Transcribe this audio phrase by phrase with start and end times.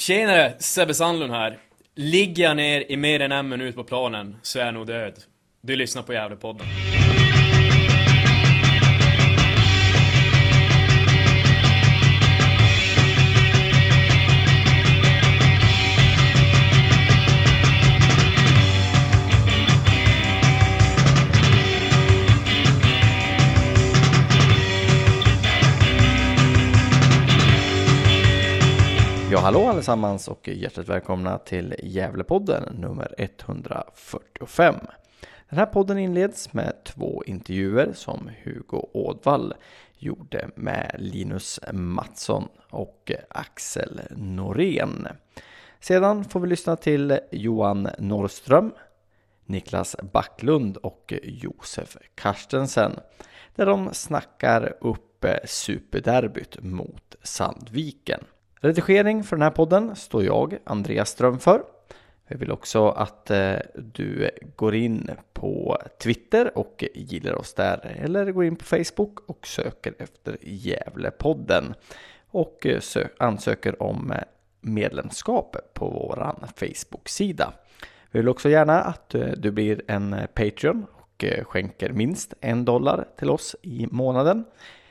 [0.00, 1.58] Tjenare, Sebbe Sandlund här.
[1.94, 5.14] Ligger jag ner i mer än en minut på planen så är jag nog död.
[5.60, 6.66] Du lyssnar på Gävlepodden.
[29.40, 34.74] Ja, hallå allesammans och hjärtligt välkomna till Gävlepodden nummer 145.
[35.48, 39.54] Den här podden inleds med två intervjuer som Hugo Ådvall
[39.98, 45.08] gjorde med Linus Mattsson och Axel Norén.
[45.80, 48.72] Sedan får vi lyssna till Johan Norrström,
[49.46, 52.92] Niklas Backlund och Josef Karstensen
[53.54, 58.24] där de snackar upp superderbyt mot Sandviken.
[58.62, 61.62] Redigering för den här podden står jag, Andreas Ström, för.
[62.26, 68.32] Jag vill också att eh, du går in på Twitter och gillar oss där eller
[68.32, 71.74] går in på Facebook och söker efter Gävlepodden
[72.30, 74.18] och eh, ansöker om eh,
[74.60, 77.52] medlemskap på våran Facebook-sida.
[78.10, 83.30] Vi vill också gärna att du blir en Patreon och skänker minst en dollar till
[83.30, 84.44] oss i månaden.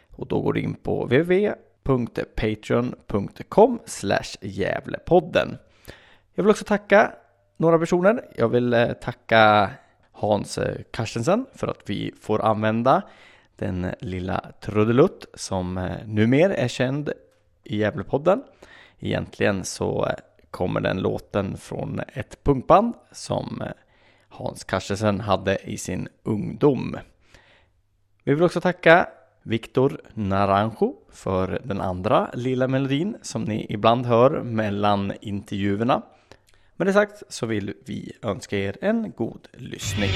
[0.09, 1.55] Och då går du in på www
[2.35, 3.79] patreon.com
[4.41, 5.57] Gävlepodden.
[6.33, 7.11] Jag vill också tacka
[7.57, 8.25] några personer.
[8.35, 9.71] Jag vill eh, tacka
[10.11, 13.01] Hans eh, Carstensen för att vi får använda
[13.55, 17.11] den lilla trudelutt som eh, numera är känd
[17.63, 18.43] i Gävlepodden.
[18.99, 20.09] Egentligen så
[20.51, 23.63] kommer den låten från ett punkband som
[24.29, 26.97] Hans Carstensen hade i sin ungdom.
[28.23, 29.09] Vi vill också tacka
[29.49, 36.01] Victor Naranjo för den andra lilla melodin som ni ibland hör mellan intervjuerna.
[36.75, 40.09] Med det sagt så vill vi önska er en god lyssning.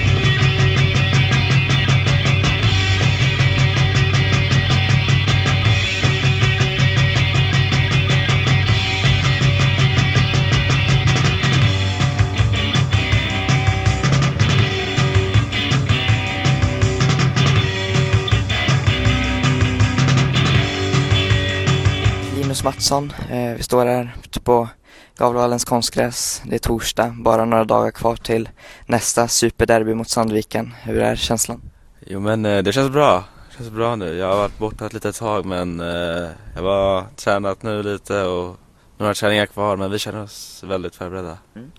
[22.64, 23.12] Mattsson.
[23.30, 24.68] Eh, vi står här ute på
[25.16, 26.42] Gavlevallens konstgräs.
[26.44, 28.48] Det är torsdag, bara några dagar kvar till
[28.86, 30.74] nästa superderby mot Sandviken.
[30.82, 31.62] Hur är känslan?
[32.06, 33.24] Jo men eh, det känns bra.
[33.48, 34.16] Det känns bra nu.
[34.16, 38.56] Jag har varit borta ett litet tag men eh, jag har tränat nu lite och
[38.98, 41.38] några träningar kvar men vi känner oss väldigt förberedda.
[41.54, 41.72] Mm.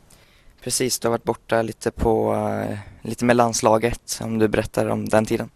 [0.64, 2.36] Precis, du har varit borta lite på,
[3.02, 5.50] lite med landslaget om du berättar om den tiden.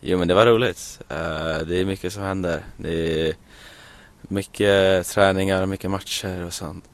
[0.00, 1.00] Jo men det var roligt.
[1.66, 2.64] det är mycket som händer.
[2.76, 3.34] Det är
[4.32, 6.84] mycket träningar och mycket matcher och sånt.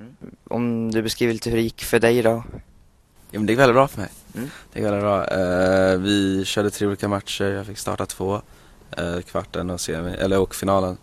[0.00, 0.16] Mm.
[0.44, 2.42] Om du beskriver lite hur det gick för dig då?
[3.30, 4.10] Ja, men det gick väldigt bra för mig.
[4.34, 4.50] Mm.
[4.72, 5.24] Det gick väldigt bra.
[5.24, 8.42] Uh, vi körde tre olika matcher, jag fick starta två.
[9.00, 10.96] Uh, kvarten och, semi, eller, och finalen.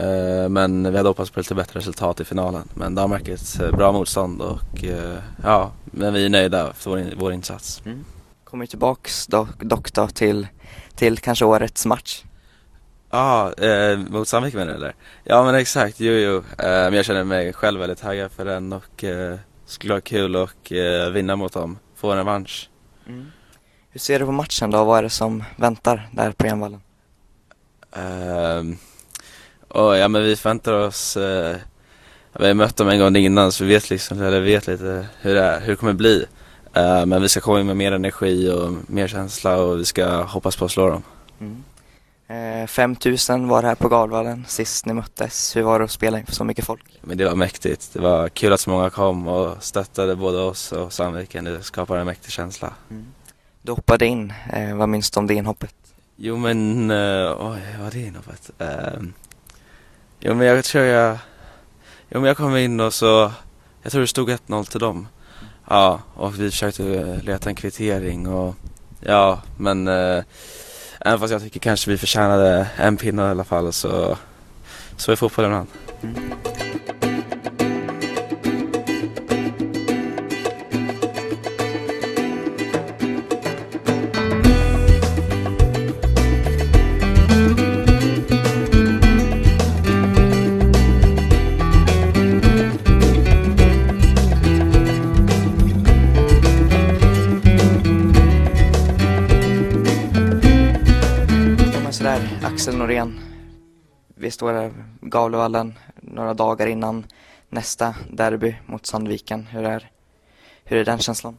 [0.00, 2.68] Uh, men vi hade hoppats på lite bättre resultat i finalen.
[2.74, 4.84] Men Danmark är ett bra motstånd och
[5.42, 7.82] ja, men vi är nöjda för vår, vår insats.
[7.84, 8.04] Mm.
[8.44, 10.46] Kommer tillbaks dock, dock då till,
[10.94, 12.22] till kanske årets match?
[13.10, 14.94] Ja, ah, eh, mot Sandvik menar du eller?
[15.24, 16.36] Ja men exakt, jo jo.
[16.36, 19.36] Eh, men jag känner mig själv väldigt taggad för den och eh,
[19.66, 22.70] skulle vara kul att eh, vinna mot dem, få en revansch.
[23.06, 23.26] Mm.
[23.90, 24.84] Hur ser du på matchen då?
[24.84, 26.80] Vad är det som väntar där på Envallen?
[29.68, 31.56] Oh, ja men vi förväntar oss, uh,
[32.32, 35.34] vi har mött dem en gång innan så vi vet liksom, eller vet lite hur
[35.34, 36.26] det, är, hur det kommer bli.
[36.76, 40.22] Uh, men vi ska komma in med mer energi och mer känsla och vi ska
[40.22, 41.02] hoppas på att slå dem.
[41.40, 41.64] Mm.
[42.66, 45.56] 5000 eh, var här på Galvallen sist ni möttes.
[45.56, 46.98] Hur var det att spela inför så mycket folk?
[47.02, 47.92] Men det var mäktigt.
[47.92, 51.44] Det var kul att så många kom och stöttade både oss och Sandviken.
[51.44, 52.72] Det skapade en mäktig känsla.
[52.90, 53.06] Mm.
[53.62, 54.32] Du hoppade in.
[54.52, 55.74] Eh, vad minns du om det inhoppet?
[56.16, 58.50] Jo men, uh, oj, vad var det inhoppet?
[58.60, 59.08] Uh,
[60.20, 61.18] jo men jag tror jag,
[62.08, 63.32] jo men jag kom in och så,
[63.82, 65.08] jag tror det stod 1-0 till dem.
[65.68, 68.54] Ja, och vi försökte leta en kvittering och
[69.00, 70.22] ja, men uh,
[71.00, 74.18] Även fast jag tycker kanske vi förtjänade en pinne i alla fall så,
[74.96, 75.68] så är fotbollen ibland.
[76.02, 76.32] Mm.
[104.42, 107.06] Här, Gavlevallen, några dagar innan
[107.48, 109.46] nästa derby mot Sandviken.
[109.46, 109.90] Hur är,
[110.64, 111.36] hur är den känslan?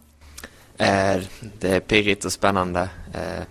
[0.78, 1.18] Eh,
[1.60, 2.90] det är pirrigt och spännande.
[3.14, 3.44] Eh,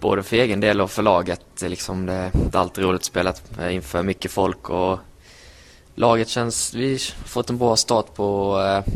[0.00, 1.62] både för egen del och för laget.
[1.62, 3.34] Liksom det, det är alltid roligt att spela
[3.70, 4.98] inför mycket folk och
[5.94, 6.74] laget känns...
[6.74, 8.94] Vi har fått en bra start på eh,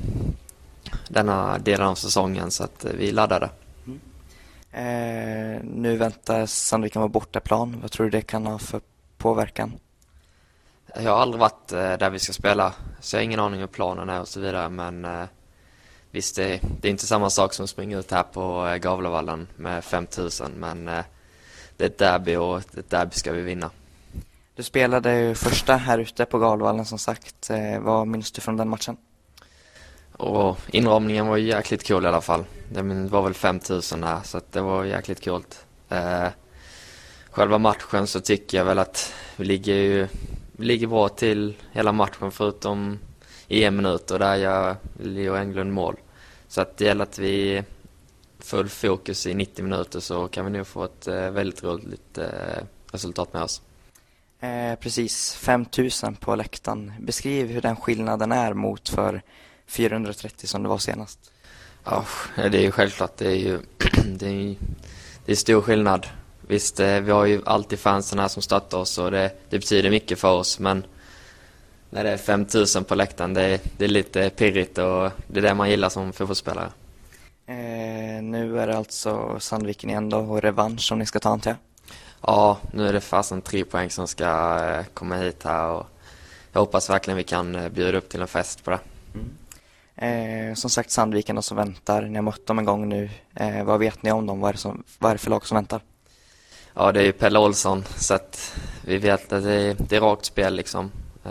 [1.08, 3.50] denna delen av säsongen så att vi är laddade.
[3.86, 4.00] Mm.
[4.72, 7.78] Eh, nu väntar Sandviken vara bortaplan.
[7.82, 8.80] Vad tror du det kan ha för
[9.22, 9.72] påverkan?
[10.94, 14.08] Jag har aldrig varit där vi ska spela så jag har ingen aning hur planen
[14.08, 15.06] är och så vidare men
[16.12, 19.84] Visst, det, är inte samma sak som att springa ut här på eh, Gavlevallen med
[19.84, 21.04] 5000 men eh,
[21.76, 23.70] det är ett derby och ett derby ska vi vinna.
[24.54, 27.50] Du spelade ju första här ute på Gavlevallen som sagt.
[27.50, 28.96] Eh, vad minns du från den matchen?
[30.16, 32.44] Och inramningen var jäkligt kul i alla fall.
[32.72, 35.42] Det var väl 5000 här så det var jäkligt kul.
[37.32, 40.08] Själva matchen så tycker jag väl att vi ligger ju
[40.52, 42.98] vi ligger bra till hela matchen förutom
[43.48, 45.96] i en minut och där gör Leo Englund mål.
[46.48, 47.62] Så att det gäller att vi
[48.38, 52.64] full fokus i 90 minuter så kan vi nog få ett eh, väldigt roligt eh,
[52.92, 53.62] resultat med oss.
[54.40, 56.92] Eh, precis, 5000 på läktaren.
[57.00, 59.22] Beskriv hur den skillnaden är mot för
[59.66, 61.32] 430 som det var senast.
[61.84, 62.04] Ja,
[62.36, 63.16] det är ju självklart.
[63.16, 63.58] Det är ju
[64.04, 64.56] det är,
[65.26, 66.06] det är stor skillnad.
[66.46, 69.90] Visst, eh, vi har ju alltid fansen här som stöttar oss och det, det betyder
[69.90, 70.84] mycket för oss men
[71.90, 73.34] när det är 5000 på läktaren.
[73.34, 76.68] Det är, det är lite pirrigt och det är det man gillar som fotbollsspelare.
[77.46, 81.50] Eh, nu är det alltså Sandviken igen då och revansch som ni ska ta antar
[81.50, 81.58] jag?
[82.20, 84.24] Ja, nu är det fasen tre poäng som ska
[84.64, 85.86] eh, komma hit här och
[86.52, 88.78] jag hoppas verkligen vi kan eh, bjuda upp till en fest på det.
[89.14, 89.30] Mm.
[89.96, 92.02] Eh, som sagt Sandviken då som väntar.
[92.02, 93.10] Ni har mött dem en gång nu.
[93.34, 94.40] Eh, vad vet ni om dem?
[94.40, 95.80] Vad är, som, vad är det för lag som väntar?
[96.74, 98.54] Ja, det är ju Pelle Olsson så att
[98.84, 100.90] vi vet att det är, det är rakt spel liksom.
[101.24, 101.30] Eh,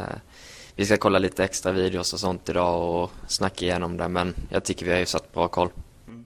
[0.76, 4.64] vi ska kolla lite extra videos och sånt idag och snacka igenom det men jag
[4.64, 5.70] tycker vi har ju satt bra koll.
[6.08, 6.26] Mm.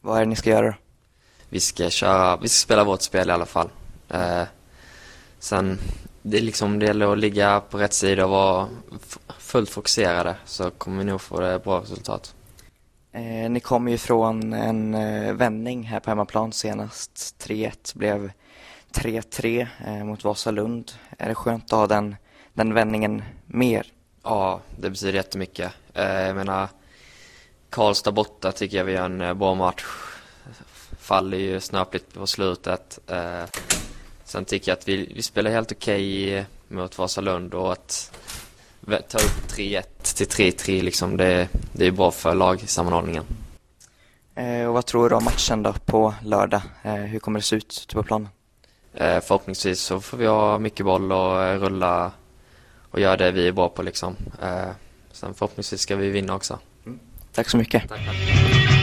[0.00, 0.74] Vad är det ni ska göra då?
[1.48, 3.68] Vi ska köra, vi ska spela vårt spel i alla fall.
[4.08, 4.42] Eh,
[5.38, 5.78] sen,
[6.22, 8.68] det är liksom, det gäller att ligga på rätt sida och vara
[9.38, 12.34] fullt fokuserade så kommer vi nog få det bra resultat.
[13.12, 17.36] Eh, ni kom ju från en eh, vändning här på hemmaplan senast.
[17.38, 18.30] 3-1 blev
[18.96, 20.92] 3-3 eh, mot Vasalund.
[21.18, 22.16] Är det skönt att ha den
[22.56, 23.86] den vändningen mer?
[24.22, 25.72] Ja, det betyder jättemycket.
[25.94, 26.68] Eh, jag menar,
[27.70, 29.84] Karlstad borta tycker jag vi gör en eh, bra match.
[31.00, 32.98] Faller ju snöpligt på slutet.
[33.06, 33.44] Eh,
[34.24, 38.12] sen tycker jag att vi, vi spelar helt okej okay mot Vasalund och att
[38.86, 39.82] ta upp 3-1
[40.16, 43.24] till 3-3 liksom, det, det är bra för lagsammanhållningen.
[44.34, 46.62] Eh, och vad tror du om matchen då på lördag?
[46.82, 48.28] Eh, hur kommer det se ut på planen?
[48.96, 52.12] Eh, förhoppningsvis så får vi ha mycket boll och rulla
[52.90, 54.16] och göra det vi är bra på liksom.
[54.42, 54.68] Eh,
[55.12, 56.58] sen förhoppningsvis ska vi vinna också.
[56.86, 56.98] Mm.
[57.32, 57.88] Tack så mycket.
[57.88, 58.75] Tack, tack.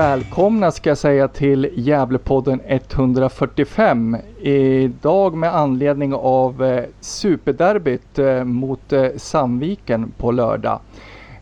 [0.00, 4.16] Välkomna ska jag säga till Gävlepodden 145.
[4.40, 10.80] Idag med anledning av eh, superderbyt eh, mot eh, Sandviken på lördag.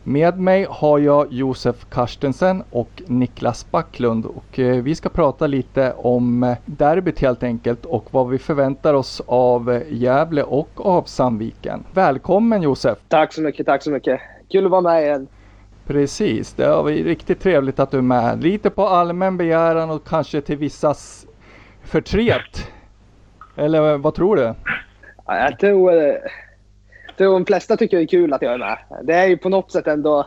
[0.02, 6.54] Med mig har jag Josef Karstensen och Niklas Backlund och vi ska prata lite om
[6.64, 11.84] derbyt helt enkelt och vad vi förväntar oss av Gävle och av Sandviken.
[11.94, 12.98] Välkommen Josef!
[13.08, 14.20] Tack så mycket, tack så mycket!
[14.48, 15.28] Kul att vara med igen!
[15.88, 18.42] Precis, det var riktigt trevligt att du är med.
[18.42, 21.26] Lite på allmän begäran och kanske till vissas
[21.82, 22.70] förtret.
[23.56, 24.54] Eller vad tror du?
[25.26, 28.78] jag tror, jag tror de flesta tycker det är kul att jag är med.
[29.02, 30.26] Det är ju på något sätt ändå...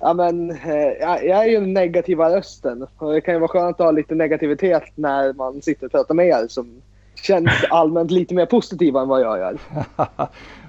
[0.00, 2.86] Ja, men, eh, jag, är ju den negativa rösten.
[2.98, 6.14] Och det kan ju vara skönt att ha lite negativitet när man sitter och pratar
[6.14, 6.82] med er som
[7.14, 9.58] känns allmänt lite mer positiva än vad jag gör.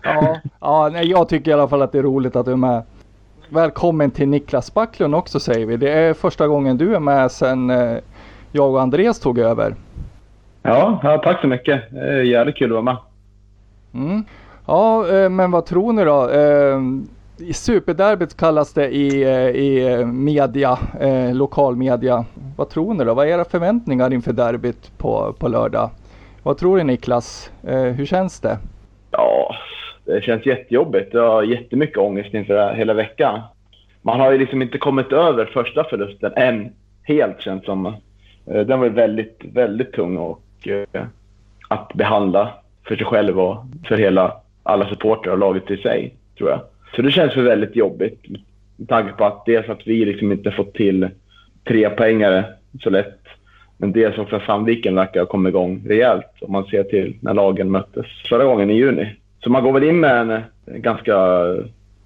[0.03, 2.55] ja, ja nej, jag tycker i alla fall att det är roligt att du är
[2.55, 2.83] med.
[3.53, 5.77] Välkommen till Niklas Backlund också säger vi.
[5.77, 7.97] Det är första gången du är med sedan eh,
[8.51, 9.75] jag och Andreas tog över.
[10.61, 11.81] Ja, ja tack så mycket.
[12.25, 12.97] Jävligt kul att vara med.
[13.93, 14.23] Mm.
[14.65, 16.29] Ja, eh, men vad tror ni då?
[16.29, 16.79] Eh,
[17.53, 19.23] superderbyt kallas det i,
[19.55, 20.77] i media,
[21.33, 22.25] lokalmedia.
[22.57, 23.13] Vad tror ni då?
[23.13, 25.89] Vad är era förväntningar inför derbyt på, på lördag?
[26.43, 27.51] Vad tror du Niklas?
[27.95, 28.57] Hur känns det?
[29.11, 29.55] Ja,
[30.05, 31.13] det känns jättejobbigt.
[31.13, 33.41] Jag har jättemycket ångest inför det hela veckan.
[34.01, 36.69] Man har ju liksom inte kommit över första förlusten än
[37.03, 37.85] helt känns som.
[38.45, 41.03] Eh, den var väldigt, väldigt tung och, eh,
[41.67, 42.53] att behandla
[42.87, 46.59] för sig själv och för hela, alla supportrar och laget i sig, tror jag.
[46.95, 48.25] Så det känns för väldigt jobbigt
[48.75, 51.09] med tanke på att dels att vi liksom inte fått till
[51.67, 52.45] tre poängare
[52.83, 53.19] så lätt.
[53.77, 57.33] Men dels också att Sandviken verkar ha kommit igång rejält om man ser till när
[57.33, 59.15] lagen möttes förra gången i juni.
[59.43, 60.41] Så man går väl in med en,
[60.81, 61.15] ganska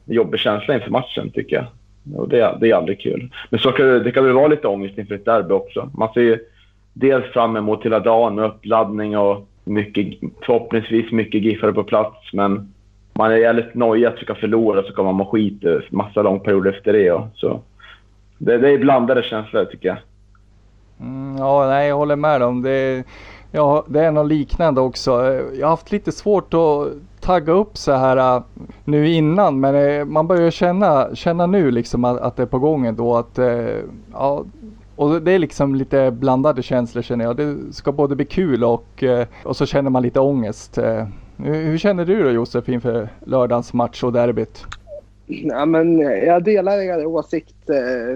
[0.06, 1.66] jobbig känsla inför matchen tycker jag.
[2.20, 3.34] Och det, det är aldrig kul.
[3.50, 5.90] Men så kan det, kan väl vara lite ångest inför ett derby också.
[5.94, 6.40] Man ser ju
[6.94, 12.34] dels fram emot hela dagen med uppladdning och mycket, förhoppningsvis mycket giffare på plats.
[12.34, 12.74] Men
[13.14, 16.40] man är jävligt nojig att försöka förlora så kommer man må skit eh, massa lång
[16.40, 17.12] period efter det.
[17.12, 17.62] Och så.
[18.38, 19.98] Det, det är blandade känslor tycker jag.
[21.00, 23.04] Mm, ja, nej, jag håller med om det.
[23.52, 25.12] Ja, det är något liknande också.
[25.54, 26.88] Jag har haft lite svårt att
[27.26, 28.44] tagga upp så här äh,
[28.84, 32.60] nu innan men äh, man börjar känna, känna nu liksom att, att det är på
[32.60, 33.16] gång ändå.
[33.16, 33.80] Att, äh,
[34.14, 34.46] ja,
[34.96, 37.38] och det är liksom lite blandade känslor känner jag.
[37.38, 39.04] Det ska både bli kul och,
[39.44, 40.78] och så känner man lite ångest.
[41.38, 44.66] Hur känner du då Josef inför lördagens match och derbyt?
[45.26, 47.56] Ja, men jag delar er åsikt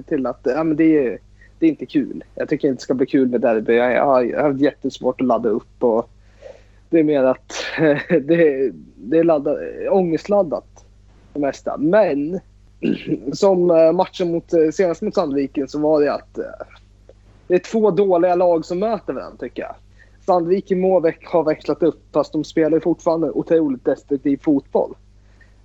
[0.06, 1.18] till att ja, men det, är,
[1.60, 2.24] det är inte kul.
[2.36, 3.74] Jag tycker inte det ska bli kul med derby.
[3.74, 5.84] Jag har, jag har jättesvårt att ladda upp.
[5.84, 6.10] Och
[6.90, 7.54] det är mer att
[8.10, 10.86] det, det är laddat, eh, ångestladdat
[11.34, 11.78] det mesta.
[11.78, 12.40] Men
[13.34, 16.40] som eh, matchen mot, eh, senast mot Sandviken så var det att
[17.48, 19.76] det är två dåliga lag som möter varandra tycker jag.
[20.26, 21.00] Sandviken må
[21.32, 24.96] ha växlat upp fast de spelar fortfarande otroligt destruktiv fotboll.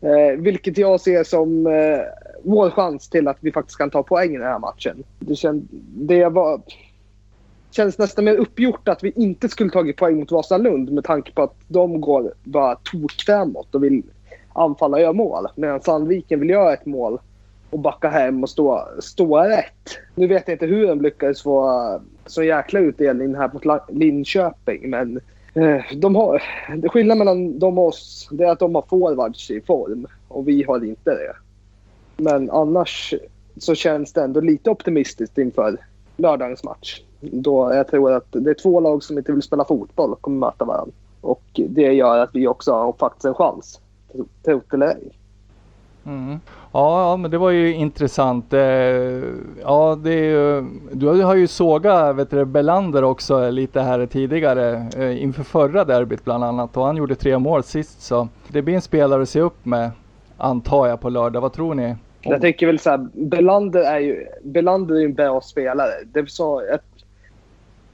[0.05, 2.01] Eh, vilket jag ser som eh,
[2.43, 5.05] vår chans till att vi faktiskt kan ta poäng i den här matchen.
[5.19, 6.61] Det, känd, det var,
[7.75, 11.43] känns nästan mer uppgjort att vi inte skulle tagit poäng mot Vasalund med tanke på
[11.43, 14.03] att de går bara tok framåt och vill
[14.53, 15.47] anfalla och göra mål.
[15.57, 17.19] Medan Sandviken vill göra ett mål
[17.71, 19.99] och backa hem och stå, stå rätt.
[20.15, 25.21] Nu vet jag inte hur de lyckades få så jäkla utdelning här mot Linköping men
[25.55, 26.43] eh, de har,
[26.89, 30.63] skillnaden mellan dem och oss det är att de har forwards i form och vi
[30.63, 31.37] har inte det.
[32.17, 33.15] Men annars
[33.57, 35.77] så känns det ändå lite optimistiskt inför
[36.17, 37.01] lördagens match.
[37.33, 40.47] Då jag tror att det är två lag som inte vill spela fotboll och kommer
[40.47, 40.93] möta varandra.
[41.21, 43.81] Och det gör att vi också har faktiskt en chans.
[44.45, 45.11] Trot eller ej.
[46.07, 46.41] Mm.
[46.73, 48.53] Ja, men det var ju intressant.
[48.53, 48.61] Eh,
[49.63, 55.23] ja, det ju, du har ju sågat vet du, Belander också lite här tidigare eh,
[55.23, 58.83] inför förra derbyt bland annat och han gjorde tre mål sist så det blir en
[58.83, 59.91] spelare att se upp med
[60.37, 61.41] antar jag på lördag.
[61.41, 61.97] Vad tror ni?
[62.21, 65.93] Jag tycker väl så här, Belander är ju, Belander är en bra spelare.
[66.05, 66.79] Det sa, jag,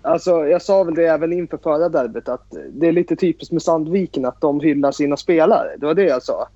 [0.03, 3.63] alltså, jag sa väl det även inför förra derbyt att det är lite typiskt med
[3.63, 5.77] Sandviken att de hyllar sina spelare.
[5.77, 6.49] Det var det jag sa.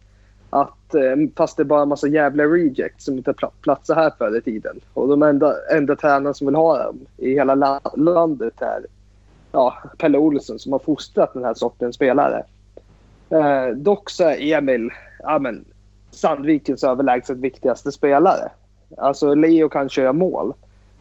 [0.51, 4.39] Att, eh, fast det är bara en massa jävla rejects som inte platsar här förr
[4.39, 4.81] i tiden.
[4.95, 8.87] Och de enda, enda tränarna som vill ha dem i hela landet är
[9.53, 12.43] ja, Pelle Olsson som har fostrat den här sortens spelare.
[13.31, 14.91] Eh, dock så är Emil
[15.23, 15.65] ja, men,
[16.11, 18.51] Sandvikens överlägset viktigaste spelare.
[18.97, 20.55] Alltså Leo kan köra mål.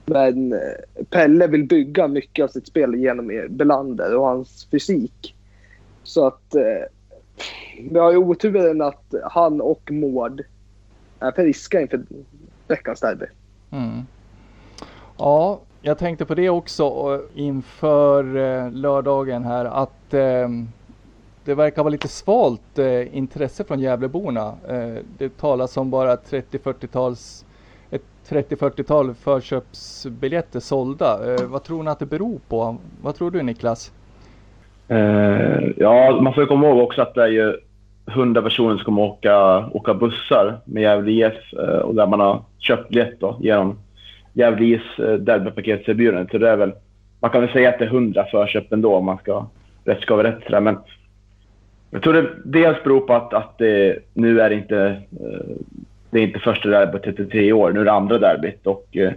[0.05, 5.35] Men eh, Pelle vill bygga mycket av sitt spel genom Belander och hans fysik.
[6.03, 6.61] Så att eh,
[7.91, 10.43] vi har ju oturen att han och Mård
[11.19, 12.03] är friska inför
[12.67, 13.25] veckans derby.
[13.71, 14.01] Mm.
[15.17, 20.49] Ja, jag tänkte på det också inför eh, lördagen här att eh,
[21.45, 24.53] det verkar vara lite svalt eh, intresse från Gävleborna.
[24.67, 27.45] Eh, det talas om bara 30-40-tals
[28.29, 31.33] 30-40-tal förköpsbiljetter sålda.
[31.33, 32.77] Eh, vad tror ni att det beror på?
[33.01, 33.91] Vad tror du Niklas?
[34.87, 37.57] Eh, ja, man får komma ihåg också att det är ju
[38.07, 42.41] 100 personer som kommer åka, åka bussar med Gävle IF eh, och där man har
[42.59, 43.77] köpt biljett då, genom
[44.33, 46.31] Gävle IFs eh, derbypaketserbjudande.
[46.31, 46.71] Så det är väl,
[47.19, 49.45] man kan väl säga att det är 100 förköp ändå om man ska
[49.85, 50.63] rätt ska vara rätt.
[50.63, 50.77] Men
[51.91, 55.55] jag tror det dels beror på att, att det, nu är det inte, eh,
[56.13, 58.67] det är inte första derbyt på 33 år, nu är det andra derbyt.
[58.67, 59.11] Och, eh,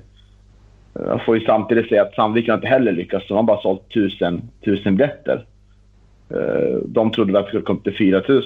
[0.95, 3.29] jag får ju samtidigt säga att Sandviken inte heller lyckats.
[3.29, 5.47] De har bara sålt tusen, tusen biljetter.
[6.31, 8.43] Eh, de trodde väl att det skulle komma till 4 000.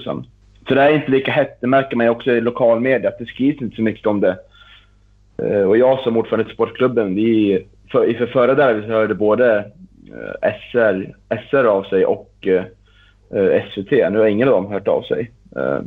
[0.67, 1.57] Så det är inte lika hett.
[1.61, 4.37] Det märker man ju också i lokalmedia, att det skrivs inte så mycket om det.
[5.37, 9.57] Eh, och jag som ordförande i sportklubben, vi, för, inför förra derbyt hörde både
[10.43, 11.13] eh, SR,
[11.49, 12.63] SR av sig och eh,
[13.33, 13.91] eh SVT.
[13.91, 15.31] Nu har ingen av dem hört av sig.
[15.55, 15.79] Eh,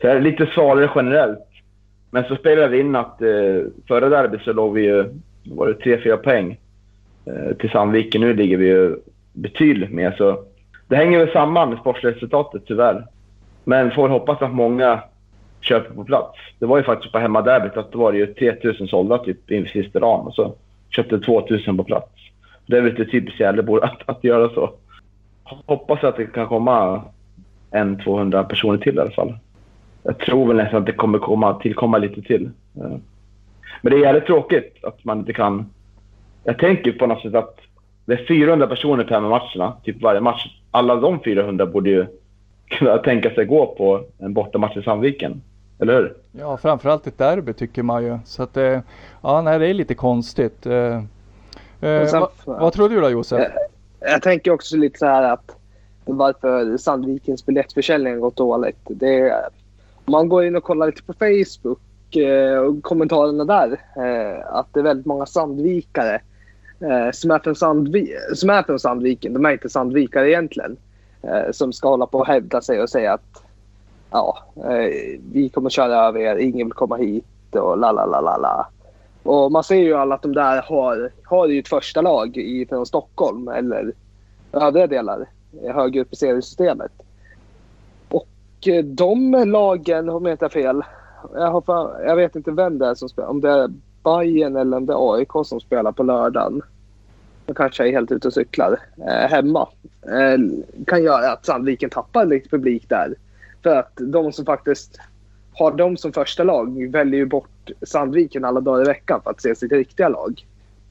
[0.00, 1.47] så det är lite svalare generellt.
[2.10, 5.04] Men så spelade det in att eh, förra derbyt så låg vi ju,
[5.44, 6.58] var det 3-4 poäng
[7.24, 8.20] eh, till Sandviken.
[8.20, 8.96] Nu ligger vi ju
[9.32, 10.14] betydligt mer.
[10.18, 10.44] Så
[10.88, 13.06] det hänger väl samman med sportresultatet tyvärr.
[13.64, 15.00] Men får hoppas att många
[15.60, 16.38] köper på plats.
[16.58, 19.70] Det var ju faktiskt på hemmaderbyt att då var det ju 3000 sålda typ inför
[19.70, 20.54] sista dagen och så
[20.90, 22.12] köpte 2000 på plats.
[22.66, 24.70] Det är väl lite typiskt Gävleborg att, att göra så.
[25.44, 27.02] Hoppas att det kan komma
[27.70, 29.34] en 200 personer till i alla fall.
[30.08, 32.50] Jag tror väl nästan att det kommer komma, tillkomma lite till.
[32.76, 32.96] Eh,
[33.82, 35.70] men det är jävligt tråkigt att man inte kan...
[36.44, 37.56] Jag tänker på något sätt att
[38.04, 40.60] det är 400 personer på matcherna, typ varje match.
[40.70, 42.06] Alla de 400 borde ju
[42.68, 45.42] kunna tänka sig gå på en bortamatch i Sandviken.
[45.78, 46.14] Eller hur?
[46.32, 48.18] Ja, framförallt ett derby tycker man ju.
[48.24, 48.80] Så att, eh,
[49.22, 50.66] ja, nej, det är lite konstigt.
[50.66, 51.02] Eh,
[51.80, 53.40] sen, va, vad tror du då Josef?
[53.40, 55.56] Jag, jag, tänker också lite så här att
[56.04, 58.80] varför Sandvikens biljettförsäljning har gått dåligt.
[58.88, 59.48] Det är,
[60.08, 63.72] man går in och kollar lite på Facebook eh, och kommentarerna där.
[63.96, 66.20] Eh, att det är väldigt många Sandvikare
[66.80, 69.32] eh, som, är från Sandvi som är från Sandviken.
[69.32, 70.76] De är inte Sandvikare egentligen.
[71.52, 73.42] som ska hålla på och hävda sig och säga att
[74.10, 78.20] ja, eh, vi kommer köra över er, ingen vill komma hit och la la la
[78.20, 78.68] la la.
[79.22, 82.38] Och man ser ju alla att de där har, har ju ett första lag
[82.68, 83.92] från Stockholm eller
[84.52, 85.28] övriga delar
[85.74, 86.92] högre upp i seriesystemet.
[88.58, 90.82] Och eh, de lagen, om jag inte har fel,
[91.34, 93.70] jag, har jag vet inte vem det är som spelar, om det är
[94.04, 96.62] Bayern eller om det är AIK som spelar på lördagen.
[97.46, 99.68] De kanske är helt ute och cyklar eh, hemma.
[100.02, 100.38] Eh,
[100.86, 103.14] kan göra att Sandviken tappar lite publik där.
[103.62, 105.00] För att de som faktiskt
[105.52, 109.42] har dem som första lag väljer ju bort Sandviken alla dagar i veckan för att
[109.42, 110.46] se sitt riktiga lag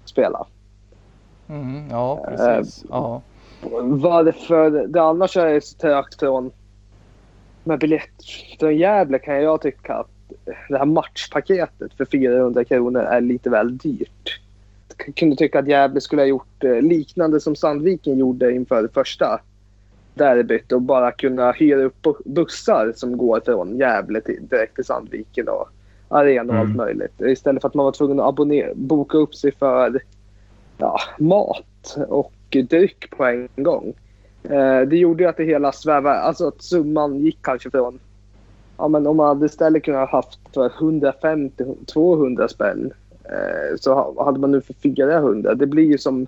[0.06, 0.46] spela.
[1.48, 2.84] Mm, ja, precis.
[2.84, 3.22] Uh, ja.
[3.82, 6.52] Varför det annars är så trögt från
[7.68, 8.02] med
[8.62, 10.10] Gävle kan jag tycka att
[10.70, 14.40] det här matchpaketet för 400 kronor är lite väl dyrt.
[15.06, 19.40] Jag kunde tycka att Gävle skulle ha gjort eh, liknande som Sandviken gjorde inför första
[20.14, 25.48] derbyt och bara kunna hyra upp bussar som går från Gävle till, direkt till Sandviken
[25.48, 25.70] och
[26.10, 26.68] arena och mm.
[26.68, 27.22] allt möjligt.
[27.22, 30.02] Istället för att man var tvungen att abonnera, boka upp sig för
[30.78, 33.94] ja, mat och dryck på en gång.
[34.50, 38.00] Eh, det gjorde att det hela svävade, alltså att summan gick kanske från
[38.78, 42.92] Ja men om man hade istället kunnat haft för 150-200 spänn
[43.24, 45.56] eh, så hade man nu för 400.
[45.56, 46.28] Det blir ju som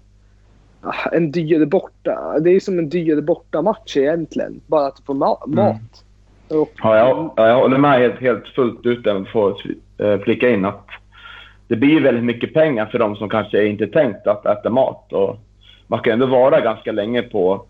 [0.81, 2.39] Ah, en dyr borta.
[2.39, 4.61] Det är som en dyr bortamatch egentligen.
[4.67, 5.55] Bara att få ma mm.
[5.55, 6.03] mat.
[6.47, 9.57] Och, ja, jag, jag håller med helt, helt fullt ut för att
[9.97, 10.87] eh, flika in att
[11.67, 15.13] det blir väldigt mycket pengar för de som kanske inte tänkt att äta mat.
[15.13, 15.37] Och
[15.87, 17.65] man kan ändå vara ganska länge på,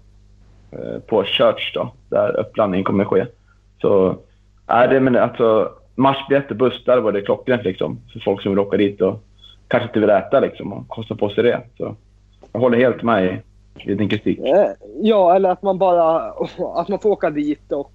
[1.08, 3.26] på Church då, där uppladdningen kommer att ske.
[3.82, 4.18] Så
[4.68, 8.78] är det men alltså matchbiljetter, bussar var det klockrent liksom för folk som vill åka
[8.78, 9.24] dit och
[9.68, 11.62] kanske inte vill äta liksom och kosta på sig det.
[11.78, 11.96] Så
[12.52, 13.42] jag håller helt med
[13.76, 14.40] i din kritik.
[14.40, 16.34] Eh, ja, eller att man bara
[16.76, 17.94] att man får åka dit och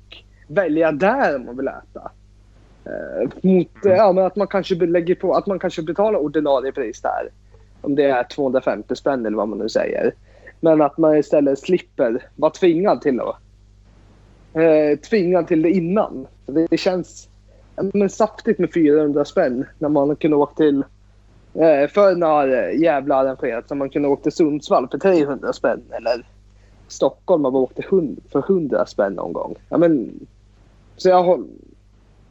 [0.49, 2.11] välja där man vill äta.
[2.85, 3.97] Eh, mot, mm.
[3.97, 7.29] ja, men att man kanske lägger på, att man kanske betalar ordinarie pris där.
[7.81, 10.13] Om det är 250 spänn eller vad man nu säger.
[10.64, 13.33] Men att man istället slipper vara tvingad till det.
[14.62, 16.27] Eh, tvingad till det innan.
[16.46, 17.29] Det, känns
[17.92, 20.85] men, saftigt med 400 spänn när man kunde åka till
[21.55, 25.83] Eh, förr när eh, Gävle arrangerat så man kunde åka till Sundsvall för 300 spänn
[25.90, 26.27] eller
[26.88, 27.83] Stockholm man åkte
[28.33, 29.55] för 100 spänn någon gång.
[29.68, 30.20] Ja, men,
[30.96, 31.44] så jag,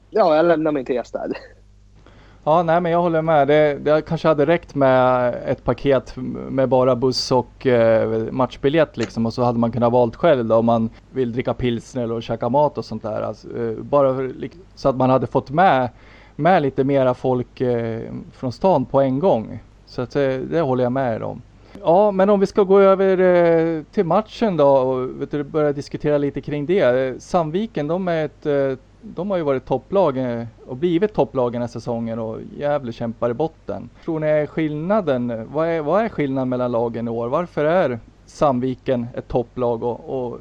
[0.09, 1.31] ja, jag lämnar min tes där.
[2.45, 3.47] Ja, nej men jag håller med.
[3.47, 6.13] Det, det kanske hade räckt med ett paket
[6.49, 10.55] med bara buss och eh, matchbiljett liksom och så hade man kunnat valt själv då
[10.55, 13.21] om man vill dricka pilsner och käka mat och sånt där.
[13.21, 14.31] Alltså, eh, bara för,
[14.75, 15.89] så att man hade fått med
[16.35, 18.01] med lite mera folk eh,
[18.31, 19.59] från stan på en gång.
[19.85, 21.41] Så att, eh, det håller jag med er om.
[21.81, 25.73] Ja, men om vi ska gå över eh, till matchen då och vet du, börja
[25.73, 27.23] diskutera lite kring det.
[27.23, 31.61] Sandviken, de, är ett, eh, de har ju varit topplag eh, och blivit topplag den
[31.61, 33.89] här säsongen och Gävle kämpar i botten.
[34.05, 35.47] Tror ni är skillnaden?
[35.51, 37.27] Vad är, vad är skillnaden mellan lagen i år?
[37.27, 40.39] Varför är Sandviken ett topplag och, och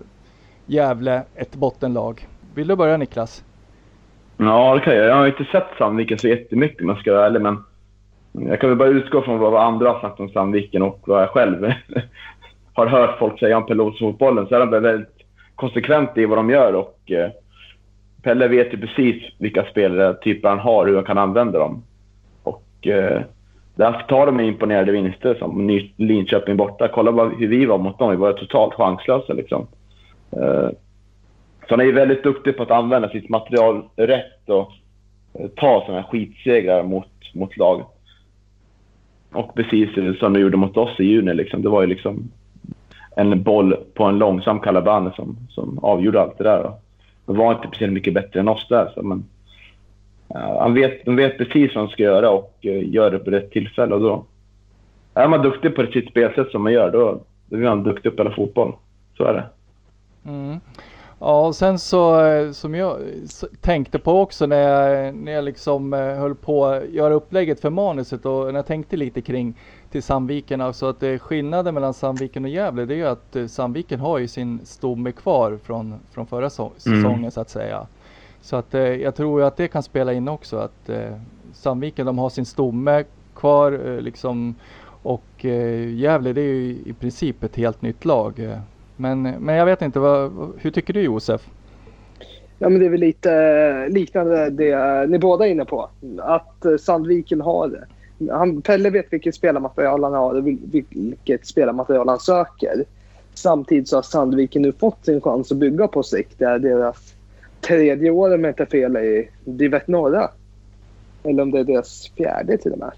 [0.67, 2.27] Gävle ett bottenlag?
[2.55, 3.45] Vill du börja Niklas?
[4.37, 5.07] Ja, det kan jag.
[5.07, 7.65] Jag har inte sett Sandviken så jättemycket om jag ska vara ärlig, men
[8.33, 11.31] jag kan väl bara utgå från vad andra har sagt om Sandviken och vad jag
[11.31, 11.73] själv
[12.73, 14.47] har hört folk säga om pilotfotbollen.
[14.47, 15.09] Så är de väldigt
[15.55, 17.31] konsekventa i vad de gör och eh,
[18.23, 21.83] Pelle vet ju precis vilka spelare typ, han har och hur han kan använda dem.
[22.43, 23.23] Och eh,
[23.75, 26.89] därför tar de imponerande vinster som Linköping borta.
[26.89, 28.11] Kolla bara hur vi var mot dem.
[28.11, 29.67] Vi var totalt chanslösa liksom.
[30.31, 30.69] Eh,
[31.69, 34.71] så han är ju väldigt duktig på att använda sitt material rätt och
[35.35, 37.85] eh, ta sådana här skitsegrar mot, mot lag.
[39.33, 41.35] Och precis som de gjorde mot oss i juni.
[41.35, 41.63] Liksom.
[41.63, 42.31] Det var ju liksom
[43.17, 46.63] en boll på en långsam Calabane som, som avgjorde allt det där.
[46.63, 46.79] Då
[47.33, 48.93] var inte precis mycket bättre än oss där.
[48.95, 49.25] Så, men,
[50.29, 53.31] ja, han vet, de vet precis vad de ska göra och uh, gör det på
[53.31, 53.95] rätt tillfälle.
[53.95, 54.25] Och då,
[55.15, 58.09] är man duktig på sitt spelsätt som man gör, då, då blir man duktig på
[58.09, 58.75] att spela fotboll.
[59.17, 59.45] Så är det.
[60.31, 60.61] Mm.
[61.19, 62.99] Ja, och sen så eh, som jag
[63.61, 67.71] tänkte på också när jag, när jag liksom eh, höll på att göra upplägget för
[67.71, 69.55] manuset och när jag tänkte lite kring
[69.93, 73.47] till Sandviken, alltså att det skillnaden mellan Sandviken och Gävle det är ju att eh,
[73.47, 77.31] Sandviken har ju sin stomme kvar från, från förra säsongen mm.
[77.31, 77.87] så att säga.
[78.41, 80.91] Så att jag tror att det kan spela in också att
[81.53, 84.55] Sandviken de har sin stomme kvar liksom
[85.03, 85.45] och
[85.95, 88.59] Gävle det är ju i princip ett helt nytt lag.
[88.97, 91.49] Men, men jag vet inte, vad, hur tycker du Josef?
[92.59, 95.89] Ja, men det är väl lite liknande det ni båda är inne på.
[96.19, 97.87] Att Sandviken har det.
[98.31, 102.85] Han, Pelle vet vilket spelarmaterial han har och vilket spelarmaterial han söker.
[103.35, 106.39] Samtidigt så har Sandviken nu fått sin chans att bygga på sikt.
[106.39, 107.15] Det är deras
[107.61, 110.31] tredje år om jag inte fel i Divet Norra.
[111.23, 112.93] Eller om det är deras fjärde till och med.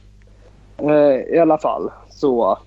[0.79, 2.59] Eh, I alla fall så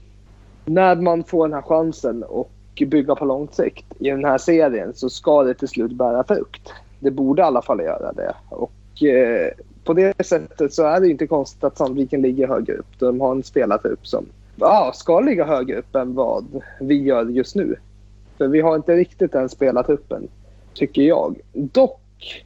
[0.65, 2.51] när man får den här chansen och
[2.87, 6.73] bygga på lång sikt i den här serien så ska det till slut bära frukt.
[6.99, 8.35] Det borde i alla fall göra det.
[8.49, 9.51] Och eh,
[9.87, 12.99] på det sättet så är det inte konstigt att Sandviken ligger högre upp.
[12.99, 17.55] De har en spelartrupp som ja, ska ligga högre upp än vad vi gör just
[17.55, 17.75] nu.
[18.37, 20.27] För vi har inte riktigt den spelartruppen,
[20.73, 21.39] tycker jag.
[21.53, 22.45] Dock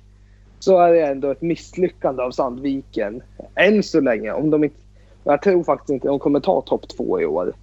[0.59, 3.23] så är det ändå ett misslyckande av Sandviken
[3.55, 4.31] än så länge.
[4.31, 4.79] Om de inte,
[5.23, 7.53] jag tror faktiskt inte de kommer ta topp två i år.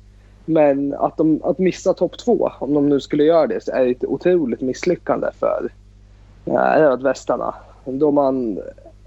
[0.45, 3.85] Men att, de, att missa topp två, om de nu skulle göra det, så är
[3.85, 5.69] det ett otroligt misslyckande för
[6.45, 7.55] äh, rödvästarna.
[7.85, 8.59] Då man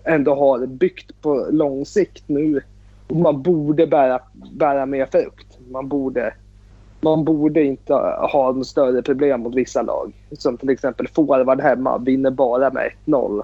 [0.03, 2.61] ändå har byggt på lång sikt nu.
[3.07, 4.19] Och man borde bära,
[4.51, 5.59] bära mer frukt.
[5.71, 6.33] Man borde,
[7.01, 10.13] man borde inte ha några större problem mot vissa lag.
[10.31, 13.41] Som till exempel Forward hemma vinner bara med 1-0.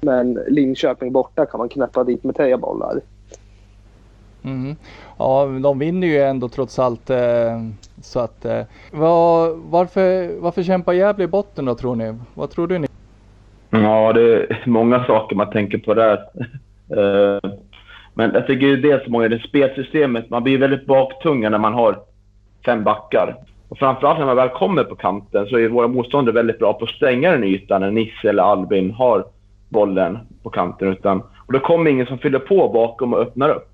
[0.00, 3.00] Men Linköping borta kan man knäppa dit med tre bollar.
[4.42, 4.76] Mm.
[5.18, 7.10] Ja, de vinner ju ändå trots allt.
[7.10, 7.62] Eh,
[8.02, 12.14] så att, eh, var, varför, varför kämpar Gävle i botten då tror ni?
[12.34, 12.78] Vad tror du?
[12.78, 12.88] Ni?
[13.70, 16.18] Ja, det är många saker man tänker på där.
[16.96, 17.50] Eh,
[18.14, 20.30] men jag tycker det som många det spelsystemet.
[20.30, 21.98] Man blir väldigt baktunga när man har
[22.64, 23.36] fem backar.
[23.68, 26.84] Och framförallt när man väl kommer på kanten så är våra motståndare väldigt bra på
[26.84, 29.24] att stänga den ytan när Nisse eller Albin har
[29.68, 30.88] bollen på kanten.
[30.88, 33.68] Utan, och då kommer ingen som fyller på bakom och öppnar upp.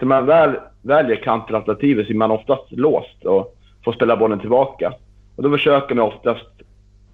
[0.00, 4.92] Så man väl väljer kantalternativet så är man oftast låst och får spela bollen tillbaka.
[5.36, 6.48] Och då försöker man oftast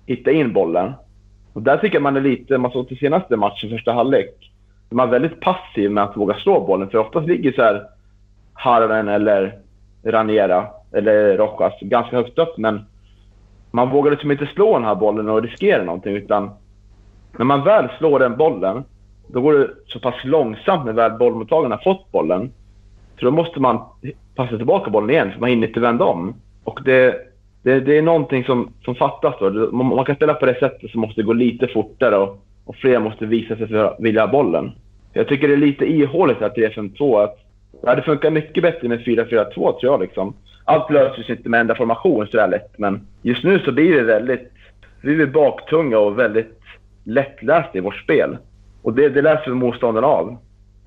[0.07, 0.93] hitta in bollen.
[1.53, 4.53] Och där tycker jag man är lite, man såg till senaste matchen, första halvlek,
[4.91, 6.91] man är väldigt passiv med att våga slå bollen.
[6.91, 7.87] För oftast ligger så här
[8.53, 9.59] Harven eller
[10.05, 12.85] Raniera eller Rojas ganska högt upp, men
[13.71, 16.17] man vågar liksom inte slå den här bollen och riskera någonting.
[16.17, 16.51] Utan
[17.39, 18.85] när man väl slår den bollen,
[19.27, 22.53] då går det så pass långsamt när väl bollmottagaren har fått bollen.
[23.19, 23.85] Så då måste man
[24.35, 26.35] passa tillbaka bollen igen, för man hinner inte vända om.
[26.65, 27.17] Och det,
[27.69, 29.51] det, det är någonting som, som fattas då.
[29.51, 32.77] Man, man kan spela på det sättet så måste det gå lite fortare och, och
[32.77, 34.73] fler måste visa sig för att vilja ha bollen.
[35.13, 37.25] Jag tycker det är lite ihåligt att 3-5-2.
[37.25, 37.39] Att
[37.83, 40.01] det hade funkat mycket bättre med 4-4-2 tror jag.
[40.01, 40.35] Liksom.
[40.65, 44.53] Allt löses inte med enda formation så lätt, men just nu så blir det väldigt...
[45.01, 46.61] Vi är baktunga och väldigt
[47.05, 48.37] lättlästa i vårt spel.
[48.83, 50.37] Och det, det läser motståndarna av.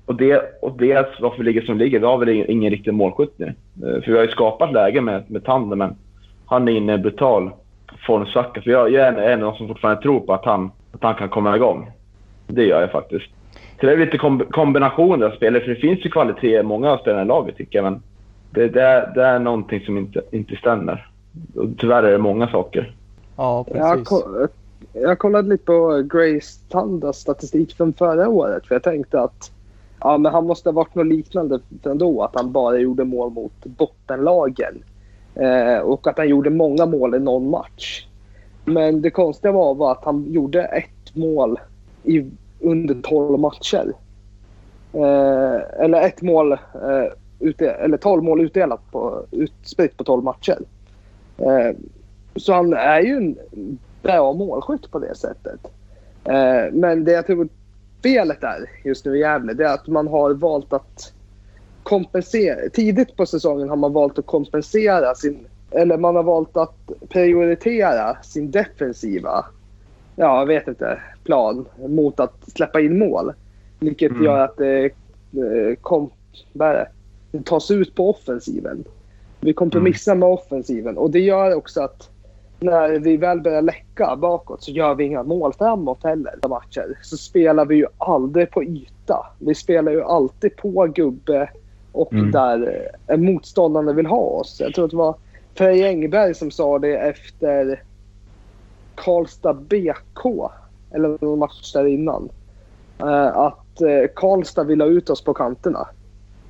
[0.06, 2.70] Och, det, och dels varför vi ligger som vi ligger, vi har väl ingen, ingen
[2.70, 3.46] riktig målskytt nu.
[3.46, 5.96] Eh, för vi har ju skapat läge med, med tanden, men
[6.52, 7.50] han är inne i en brutal
[8.06, 8.62] formsvacka.
[8.62, 11.14] För jag, jag är en av de som fortfarande tror på att han, att han
[11.14, 11.90] kan komma igång.
[12.46, 13.26] Det gör jag faktiskt.
[13.80, 16.90] Så det är lite kom, kombinationer av spelare, för det finns ju kvalitet i många
[16.90, 17.84] av spelarna i laget tycker jag.
[17.84, 18.02] Men
[18.50, 21.10] det, det, är, det är någonting som inte, inte stämmer.
[21.54, 22.94] Och tyvärr är det många saker.
[23.36, 24.10] Ja, precis.
[24.10, 24.48] Jag,
[24.92, 28.66] jag kollade lite på Grace Tandas statistik från förra året.
[28.66, 29.50] För jag tänkte att
[30.00, 32.22] Ja, men han måste ha varit något liknande ändå.
[32.22, 34.82] Att han bara gjorde mål mot bottenlagen.
[35.34, 38.06] Eh, och att han gjorde många mål i någon match.
[38.64, 41.58] Men det konstiga var, var att han gjorde ett mål
[42.04, 43.92] i, under 12 matcher.
[44.92, 46.58] Eh, eller ett mål, eh,
[47.38, 50.58] ute, eller 12 mål utdelat på, utspritt på 12 matcher.
[51.38, 51.76] Eh,
[52.36, 53.38] så han är ju en
[54.02, 55.60] bra målskytt på det sättet.
[56.24, 57.48] Eh, men det jag tror
[58.02, 61.12] felet är just nu i Gävle det är att man har valt att
[61.92, 62.70] kompensera.
[62.70, 65.46] Tidigt på säsongen har man valt att kompensera sin...
[65.70, 66.74] Eller man har valt att
[67.08, 69.44] prioritera sin defensiva,
[70.16, 73.32] ja jag vet inte, plan mot att släppa in mål.
[73.80, 74.24] Vilket mm.
[74.24, 74.90] gör att det,
[75.80, 76.10] kom,
[76.52, 76.88] det
[77.44, 78.84] tas ut på offensiven.
[79.40, 80.20] Vi kompromissar mm.
[80.20, 82.10] med offensiven och det gör också att
[82.60, 86.34] när vi väl börjar läcka bakåt så gör vi inga mål framåt heller.
[86.48, 86.98] Matcher.
[87.02, 89.26] Så spelar vi ju aldrig på yta.
[89.38, 91.50] Vi spelar ju alltid på gubbe
[91.92, 92.30] och Mm.
[92.30, 94.60] där eh, motståndarna vill ha oss.
[94.60, 95.14] Jag tror att det var
[95.54, 97.82] Frej Engberg som sa det efter
[98.94, 100.50] Karlstad BK,
[100.90, 102.28] eller någon match där innan.
[102.98, 105.88] Eh, att eh, Karlstad vill ha ut oss på kanterna.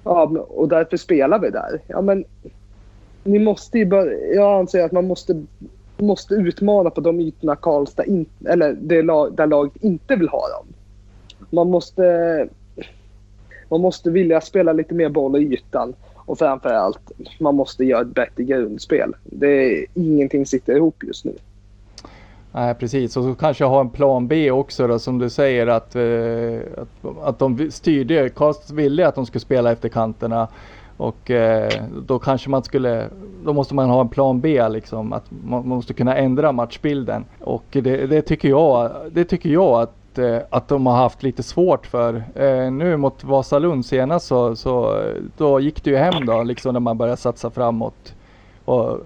[0.05, 1.81] Ja, och därför spelar vi där.
[1.87, 2.25] Ja, men
[3.25, 5.43] ni måste ju börja, jag anser att man måste,
[5.99, 10.49] måste utmana på de ytorna Karlstad in, eller det lag, där laget inte vill ha
[10.49, 10.67] dem.
[11.51, 12.49] Man måste,
[13.73, 15.95] man måste vilja spela lite mer boll i ytan.
[16.17, 19.15] Och framförallt, man måste göra ett bättre grundspel.
[19.25, 21.33] Det är, ingenting sitter ihop just nu.
[22.53, 25.97] Nej precis och så kanske ha en plan B också då som du säger att,
[25.97, 30.49] eh, att, att de styrde, Karlstad ville att de skulle spela efter kanterna
[30.97, 31.73] och eh,
[32.07, 33.09] då kanske man skulle,
[33.45, 37.65] då måste man ha en plan B liksom att man, måste kunna ändra matchbilden och
[37.71, 41.87] det, det tycker jag, det tycker jag att eh, att de har haft lite svårt
[41.87, 42.25] för.
[42.35, 45.03] Eh, nu mot Vasalund senast så, så
[45.37, 48.15] då gick det ju hem då liksom när man började satsa framåt.
[48.65, 48.99] Och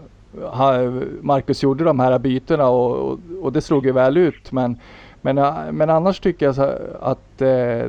[1.20, 4.52] Marcus gjorde de här bytena och, och, och det slog ju väl ut.
[4.52, 4.78] Men,
[5.20, 7.86] men, eh, men annars tycker jag så att eh,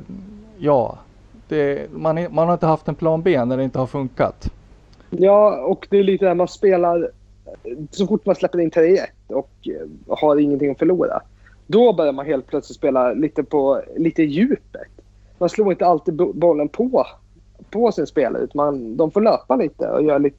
[0.58, 0.98] ja,
[1.48, 4.52] det, man, är, man har inte haft en plan B när det inte har funkat.
[5.10, 7.12] Ja, och det är lite där man spelar...
[7.92, 11.22] Så fort man släpper in 3-1 och eh, har ingenting att förlora.
[11.68, 14.88] Då börjar man helt plötsligt spela lite på lite djupet.
[15.38, 17.06] Man slår inte alltid bo- bollen på,
[17.70, 18.44] på sin spelare.
[18.44, 20.38] Utan man, de får löpa lite och göra lite...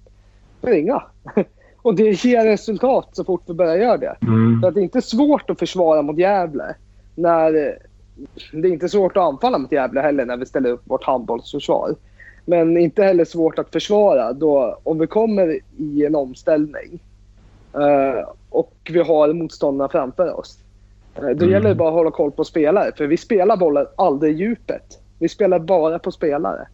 [0.59, 1.03] Springa.
[1.83, 4.17] Och det ger resultat så fort vi börjar göra det.
[4.23, 4.61] Mm.
[4.61, 6.75] Så att det är inte svårt att försvara mot Gävle.
[7.14, 7.53] När,
[8.53, 11.95] det är inte svårt att anfalla mot Gävle heller när vi ställer upp vårt handbollsförsvar.
[12.45, 17.03] Men inte heller svårt att försvara då om vi kommer i en omställning
[17.75, 20.59] eh, och vi har motståndarna framför oss.
[21.18, 21.50] Eh, då Mm.
[21.50, 22.92] gäller det bara att hålla koll på spelare.
[22.96, 24.98] För vi spelar bollen aldrig i djupet.
[25.18, 26.68] Vi spelar bara på spelare.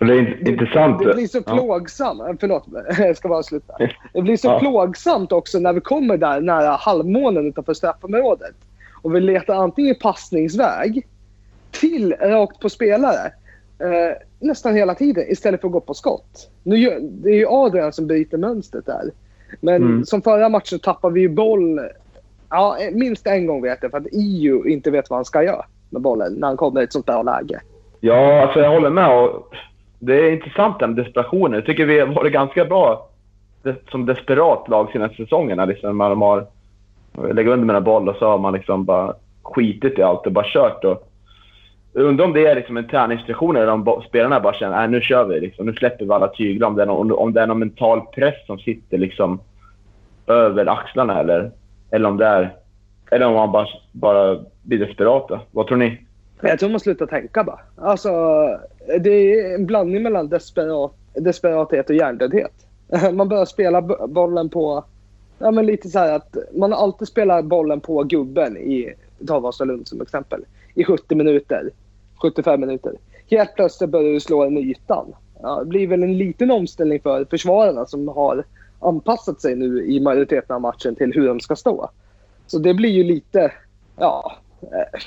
[0.00, 0.98] Och det är int- intressant.
[1.04, 1.54] Det blir så Ja.
[1.56, 2.20] plågsamt.
[2.20, 2.64] eh, Förlåt,
[2.98, 3.74] jag ska bara sluta.
[4.12, 4.58] Det blir så Ja.
[4.58, 8.54] plågsamt också när vi kommer där nära halvmånen utanför straffområdet.
[9.02, 11.06] Och vi letar antingen passningsväg
[11.70, 13.32] till rakt på spelare
[13.78, 16.50] eh, nästan hela tiden istället för att gå på skott.
[16.62, 19.10] Nu gör, det är ju Adrian som bryter mönstret där.
[19.60, 20.04] Men Mm.
[20.04, 21.80] som förra matchen tappar vi ju boll
[22.50, 25.64] ja, minst en gång vet jag för att EU inte vet vad han ska göra
[25.90, 27.60] med bollen när han kommer i ett sånt där läge.
[28.00, 29.22] Ja, alltså jag håller med.
[29.22, 29.54] Och
[29.98, 31.52] det är intressant den desperationen.
[31.52, 33.08] Jag tycker vi har varit ganska bra
[33.90, 35.64] som desperat lag senaste säsongerna.
[35.64, 36.46] Liksom, när de har
[37.18, 40.26] eh, lägger under med en boll och så har man liksom bara skitit i allt
[40.26, 40.84] och bara kört.
[40.84, 41.06] Och,
[41.92, 45.00] jag undrar om det är liksom en träningsstation där de spelarna bara känner att nu
[45.00, 45.40] kör vi.
[45.40, 45.66] Liksom.
[45.66, 46.68] Nu släpper vi alla tyglar.
[46.68, 49.40] Om det, är någon, om det är någon mental press som sitter liksom
[50.26, 51.50] över axlarna eller,
[51.90, 52.56] eller om det är...
[53.10, 55.40] Eller om man bara, bara blir desperata.
[55.50, 55.98] Vad tror ni?
[56.40, 57.60] Jag tror man slutar tänka bara.
[57.76, 58.10] Alltså,
[59.00, 62.52] det är en blandning mellan desperat, desperathet och hjärndödhet.
[63.12, 64.84] Man börjar spela bollen på...
[65.38, 68.94] Ja, men lite så här att man alltid spelar bollen på gubben i
[69.26, 70.44] ta Vasalund som exempel.
[70.74, 71.70] I 70 minuter.
[72.22, 72.92] 75 minuter.
[73.30, 75.14] Helt plötsligt börjar du slå den i ytan.
[75.42, 78.44] Ja, det blir väl en liten omställning för försvararna som har
[78.80, 81.90] anpassat sig nu i majoriteten av matchen till hur de ska stå.
[82.46, 83.52] Så det blir ju lite...
[83.96, 85.00] Ja, eh,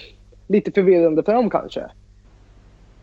[0.48, 1.84] lite förvirrande för dem kanske.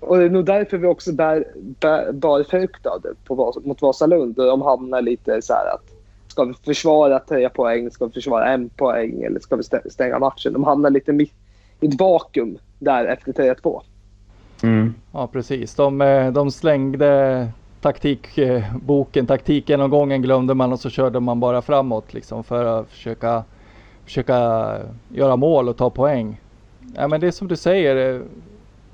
[0.01, 4.39] Och det är nog därför vi också bär, bär, bar fruktad på, mot Vasalund.
[4.39, 5.85] Och de hamnar lite så här att
[6.29, 10.19] ska vi försvara tre poäng, ska vi försvara en poäng eller ska vi stä- stänga
[10.19, 10.53] matchen?
[10.53, 11.13] De hamnar lite
[11.81, 13.83] i ett vakuum där efter 3-2.
[15.13, 17.49] Ja precis, de, eh, de slängde
[17.81, 23.45] taktikboken, eh, taktikgenomgången glömde man och så körde man bara framåt liksom för att försöka,
[24.05, 24.77] försöka
[25.09, 26.41] göra mål och ta poäng.
[26.97, 28.21] Ja, men det är som du säger, eh,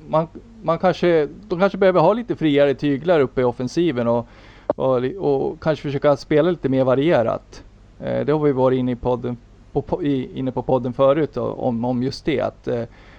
[0.09, 0.29] man,
[0.63, 4.27] man kanske, de kanske behöver ha lite friare tyglar uppe i offensiven och,
[4.67, 7.63] och, och kanske försöka spela lite mer varierat.
[8.01, 9.37] Eh, det har vi varit inne, i podden,
[9.73, 12.41] på, inne på podden förut då, om, om just det.
[12.41, 12.69] Att,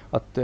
[0.09, 0.37] att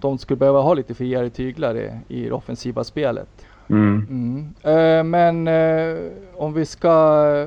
[0.00, 3.28] de skulle behöva ha lite friare tyglar i, i det offensiva spelet.
[3.72, 4.06] Mm.
[4.10, 4.54] Mm.
[4.62, 5.96] Eh, men eh,
[6.34, 7.46] om vi ska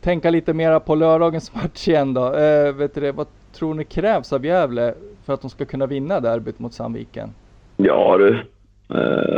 [0.00, 2.34] tänka lite mera på lördagens match igen då.
[2.34, 5.86] Eh, vet du det, vad tror ni krävs av Gävle för att de ska kunna
[5.86, 7.34] vinna derbyt mot Sandviken?
[7.76, 8.38] Ja du.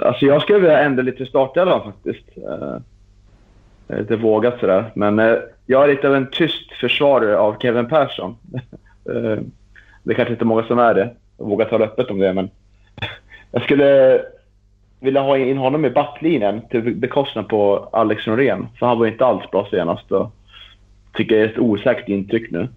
[0.03, 2.25] Alltså jag skulle vilja ändra lite startelvan faktiskt.
[3.87, 4.93] Jag är lite vågat sådär.
[4.95, 8.37] Men eh, jag är lite av en tyst försvarare av Kevin Persson.
[10.03, 11.11] Det är kanske inte många som är det.
[11.39, 12.51] Jag vågar tala öppet om det, men
[13.51, 14.21] jag skulle
[15.07, 18.69] ville ha in honom i backlinjen till bekostnad på Alex Norén.
[18.79, 20.31] För han var inte alls bra senast och
[21.15, 22.69] tycker jag är ett osäkert intryck nu.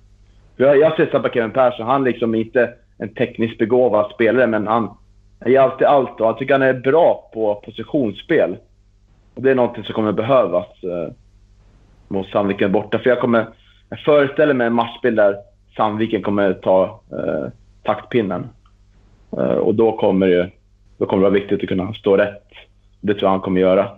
[0.58, 1.86] För jag, jag ser på Kevin Persson.
[1.86, 4.90] Han är inte en tekniskt begåvad spelare, men han
[5.40, 8.58] är ger alltid allt och jag tycker han är bra på positionsspel.
[9.36, 11.14] Och det är någonting som kommer behövas eh,
[12.08, 13.00] mot Sandviken borta.
[13.00, 13.48] För jag, kommer,
[13.90, 15.36] jag föreställer mig en matchbild där
[15.76, 17.52] Sandviken kommer ta eh,
[17.84, 18.50] taktpinnen.
[19.32, 20.50] Eh, och då kommer, ju
[21.00, 22.48] då kommer det vara viktigt att kunna stå rätt.
[23.02, 23.90] Det tror jag han kommer göra.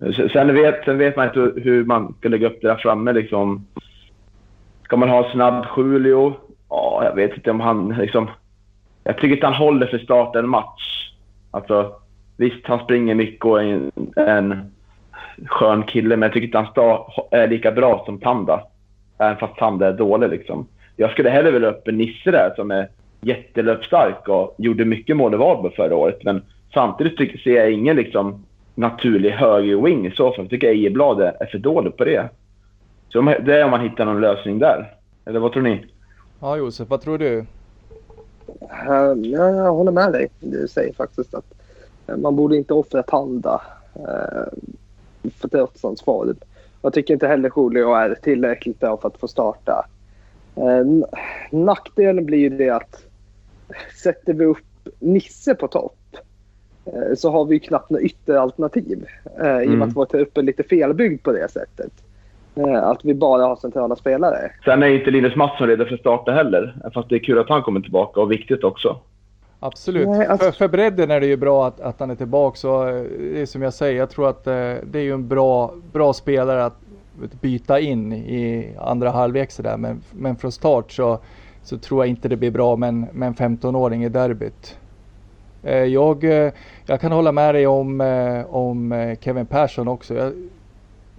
[0.00, 3.12] Eh, sen vet, sen vet man inte hur man ska lägga upp det där framme.
[3.12, 3.66] Liksom.
[4.84, 6.34] Ska man ha snabb Julio?
[6.68, 7.88] Ja, jag vet inte om han...
[7.88, 8.30] Liksom,
[9.04, 11.12] jag tycker inte han håller för start en match.
[11.50, 11.92] Alltså,
[12.36, 14.72] visst, han springer mycket och är en, en
[15.46, 18.62] skön kille, men jag tycker inte han start är lika bra som Tanda.
[19.18, 20.30] Även fast Tanda är dålig.
[20.30, 20.66] Liksom.
[20.96, 22.88] Jag skulle hellre vilja upp en Nisse där som är
[23.20, 26.18] jättelöpstark och gjorde mycket mål i Varberg förra året.
[26.24, 26.42] Men
[26.74, 30.44] samtidigt tycker, ser jag ingen liksom, naturlig höger-wing i så fall.
[30.44, 32.28] Jag tycker Ejeblad är för dålig på det.
[33.08, 34.94] Så det är om man hittar någon lösning där.
[35.24, 35.84] Eller vad tror ni?
[36.40, 37.38] Ja Josef, vad tror du?
[37.38, 37.46] Uh,
[39.22, 40.28] ja, jag håller med dig.
[40.40, 41.54] Du säger faktiskt att
[42.10, 43.62] uh, man borde inte offra Tanda
[43.96, 44.58] uh,
[45.34, 46.36] för trots hans form.
[46.82, 49.86] Jag tycker inte heller Julio är tillräckligt bra för att få starta.
[50.58, 51.04] Uh,
[51.50, 53.07] nackdelen blir ju det att
[54.02, 54.58] sätter vi upp
[54.98, 55.94] Nisse på topp
[57.16, 59.06] så har vi knappt några ytteralternativ.
[59.38, 59.62] Mm.
[59.62, 59.82] I och med mm.
[59.82, 61.92] att vår trupp är lite felbyggd på det sättet.
[62.54, 64.52] Eh, att vi bara har centrala spelare.
[64.64, 66.90] Sen är inte Linus Mattsson redo för att starta heller.
[66.94, 69.00] Fast det är kul att han kommer tillbaka och viktigt också.
[69.60, 70.08] Absolut.
[70.08, 70.44] Nej, alltså...
[70.44, 72.56] för, för bredden är det ju bra att, att han är tillbaka.
[72.56, 74.52] Så eh, det är som jag säger, jag tror att eh,
[74.82, 76.78] det är ju en bra, bra spelare att
[77.40, 79.76] byta in i andra halvlek sådär.
[79.76, 81.18] Men, men från start så,
[81.68, 84.78] så tror jag inte det blir bra med en, med en 15-åring i derbyt.
[85.92, 86.24] Jag,
[86.86, 88.00] jag kan hålla med dig om,
[88.50, 90.14] om Kevin Persson också.
[90.14, 90.32] Jag,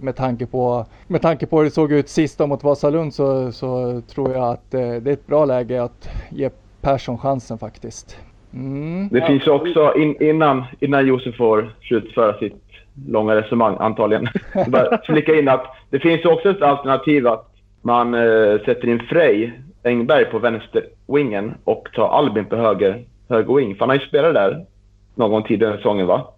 [0.00, 4.00] med tanke på, med tanke på hur det såg ut sist mot Vasalund så, så
[4.00, 8.16] tror jag att eh, det är ett bra läge att ge Persson chansen faktiskt.
[8.54, 9.08] Mm.
[9.08, 12.62] Det finns också, in, innan, innan Josef får slutföra sitt
[13.08, 14.28] långa resonemang antagligen,
[14.68, 17.46] bara flika in att det finns också ett alternativ att
[17.82, 23.74] man eh, sätter in Frej Engberg på vänster-wingen och tar Albin på höger, höger wing.
[23.74, 24.66] För han har ju spelat där
[25.14, 26.32] någon tidigare i säsongen va?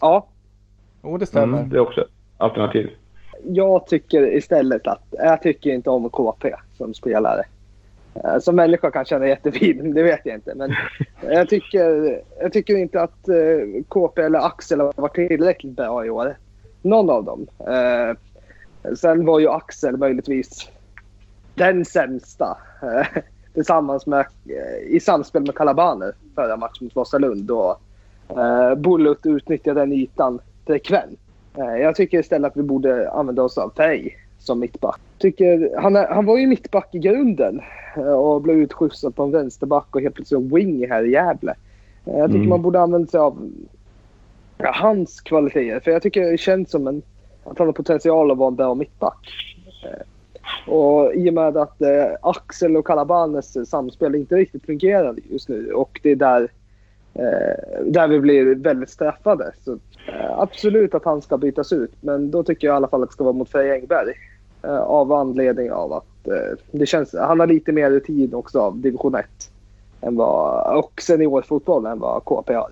[0.00, 0.26] Ja.
[1.02, 1.58] Jo, det stämmer.
[1.58, 2.04] Mm, det är också
[2.36, 2.90] alternativ?
[3.44, 7.42] Jag tycker istället att, jag tycker inte om KP som spelare.
[8.14, 10.54] Eh, som människa kan känna jättefin, det vet jag inte.
[10.54, 10.74] Men
[11.22, 16.10] jag tycker, jag tycker inte att eh, KP eller Axel har varit tillräckligt bra i
[16.10, 16.36] år.
[16.82, 17.46] Någon av dem.
[17.58, 18.16] Eh,
[18.94, 20.70] sen var ju Axel möjligtvis
[21.58, 22.56] den sämsta.
[23.54, 24.26] Tillsammans med,
[24.86, 27.44] i samspel med Kalabaner förra matchen mot Vasalund.
[27.44, 27.78] Då
[28.76, 31.18] Bullut utnyttjade den ytan frekvent.
[31.58, 35.00] Eh, jag tycker istället att vi borde använda oss av Fej som mittback.
[35.18, 37.60] Tycker, han, är, han var ju mittback i grunden
[37.96, 41.54] eh, och blev utskjutsad på en vänsterback och helt plötsligt en wing här i Gävle.
[42.04, 42.48] Eh, jag tycker mm.
[42.48, 43.50] man borde använda sig av
[44.58, 45.80] ja, hans kvaliteter.
[45.80, 47.02] För jag tycker det känns som en,
[47.44, 49.28] att han har potential att vara en bra mittback.
[50.68, 55.72] Och i och med att eh, Axel och Calabanes samspel inte riktigt fungerar just nu
[55.72, 56.50] och det är där,
[57.14, 59.52] eh, där vi blir väldigt straffade.
[59.64, 59.78] Så
[60.08, 63.08] Eh, absolut att han ska bytas ut, men då tycker jag i alla fall att
[63.08, 64.14] det ska vara mot Frej Engberg.
[64.62, 68.78] Eh, av anledning av att eh, det känns, han har lite mer rutin också av
[68.78, 69.26] division 1
[70.00, 72.70] än vad, och seniorfotboll än vad KP har.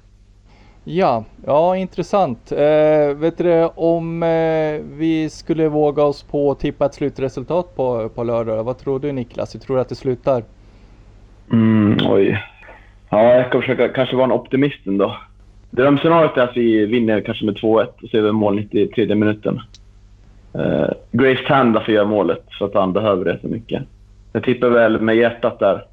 [0.89, 2.53] Ja, ja intressant.
[2.53, 8.09] Eh, vet du om eh, vi skulle våga oss på att tippa ett slutresultat på,
[8.09, 8.65] på lördag?
[8.65, 9.55] Vad tror du Niklas?
[9.55, 10.45] Hur tror du att det slutar?
[11.53, 12.43] Mm, oj.
[13.11, 15.17] Ja, jag ska försöka kanske vara en optimist ändå.
[15.71, 19.61] Drömscenariot är att vi vinner kanske med 2-1 och så gör vi mål 93 minuten.
[20.55, 23.83] Eh, Grace Tanda får göra målet så att han behöver det så mycket.
[24.33, 25.85] Jag tippar väl med hjärtat där.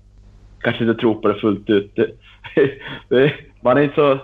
[0.60, 1.96] Kanske inte tror på det fullt ut.
[3.10, 4.20] Det, man är inte så,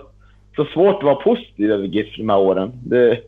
[0.64, 2.72] så svårt att vara positiv över GIF de här åren.
[2.84, 3.20] Det,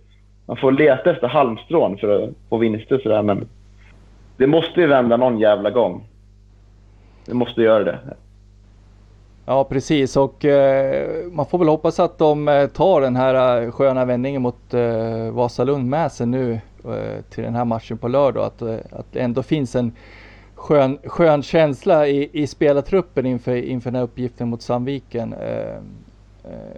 [0.47, 3.49] man får leta efter halmstrån för att få vinster sådär, men
[4.37, 6.05] det måste ju vända någon jävla gång.
[7.27, 7.99] Det måste göra det.
[9.47, 13.71] Ja precis och eh, man får väl hoppas att de eh, tar den här eh,
[13.71, 16.53] sköna vändningen mot eh, Vasalund med sig nu
[16.85, 18.45] eh, till den här matchen på lördag.
[18.45, 19.93] Att, eh, att det ändå finns en
[20.55, 25.35] skön, skön känsla i, i spelartruppen inför, inför den här uppgiften mot Sandviken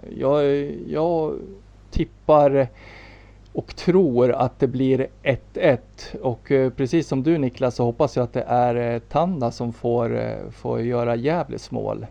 [0.09, 1.33] jag, jag
[1.91, 2.67] tippar
[3.53, 5.77] och tror att det blir 1-1
[6.21, 10.19] och precis som du Niklas så hoppas jag att det är Tanda som får,
[10.51, 12.05] får göra Gävles mål.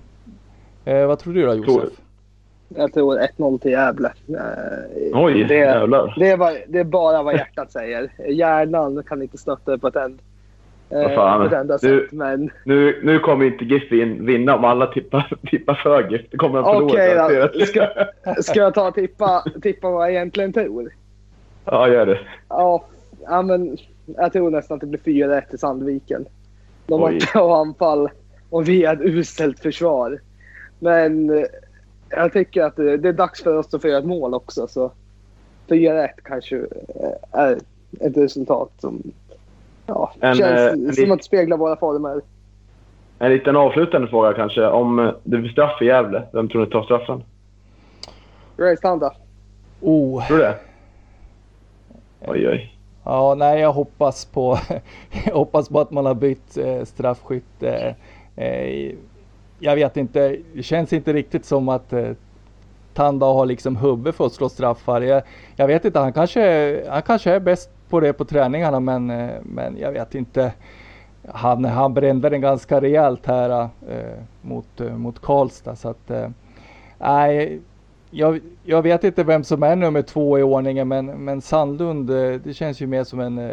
[0.85, 1.93] Eh, vad tror du då Josef?
[2.69, 4.13] Jag tror 1-0 till Gävle.
[4.29, 6.15] Eh, Oj, det, jävlar.
[6.19, 8.11] Det är, bara, det är bara vad hjärtat säger.
[8.29, 9.97] Hjärnan kan inte stötta det på ett
[10.95, 11.51] Eh, fan.
[11.51, 12.13] på Du- sätt.
[12.13, 16.23] Men Nu, nu kommer inte GIF in, vinna om alla tippar, tippar för GIF.
[16.31, 16.85] Det kommer de förlora.
[16.93, 17.69] Okej garanterat.
[17.69, 20.91] Ska- ska jag ta och tippa, tippa vad jag egentligen tror?
[21.65, 22.19] Ja, gör det.
[22.49, 22.85] Ja,
[23.27, 23.77] ja men
[24.07, 26.27] jag tror nästan att det blir 4-1 till Sandviken.
[26.87, 28.09] De har ett bra anfall
[28.51, 30.21] och vi har ett uselt försvar.
[30.79, 31.45] Men eh,
[32.09, 34.67] jag tycker att det, det är dags för oss att få göra ett mål också.
[34.69, 34.93] Så
[35.69, 37.59] 4-1 kanske eh, är
[38.01, 39.03] ett resultat som
[39.87, 42.21] ja, En, känns eh, en som att spegla våra former.
[43.19, 44.67] En liten avslutande fråga kanske.
[44.67, 47.23] Om eh, det blir straff i Gävle, vem tror ni tar straffen?
[48.57, 49.13] Ray Standa.
[49.81, 50.55] Oh, Tror du det?
[52.27, 52.77] Oj, oj.
[53.05, 54.59] ja, nej jag hoppas på,
[55.27, 57.63] jag hoppas på att man har bytt eh, straffskytt.
[57.63, 57.95] Eh,
[58.37, 58.95] eh,
[59.59, 62.11] jag vet inte, det känns inte riktigt som att eh,
[62.95, 65.01] Tanda har liksom huvud för att slå straffar.
[65.01, 65.23] Jag,
[65.57, 69.31] jag vet inte, han kanske, han kanske är bäst på det på träningarna men, eh,
[69.43, 70.53] men jag vet inte.
[71.29, 76.11] Han, han brände den ganska rejält här eh, mot, eh, mot Karlstad så att
[76.99, 77.61] nej,
[78.11, 82.07] jag, jag vet inte vem som är nummer två i ordningen men, men Sandlund
[82.45, 83.51] det känns ju mer som en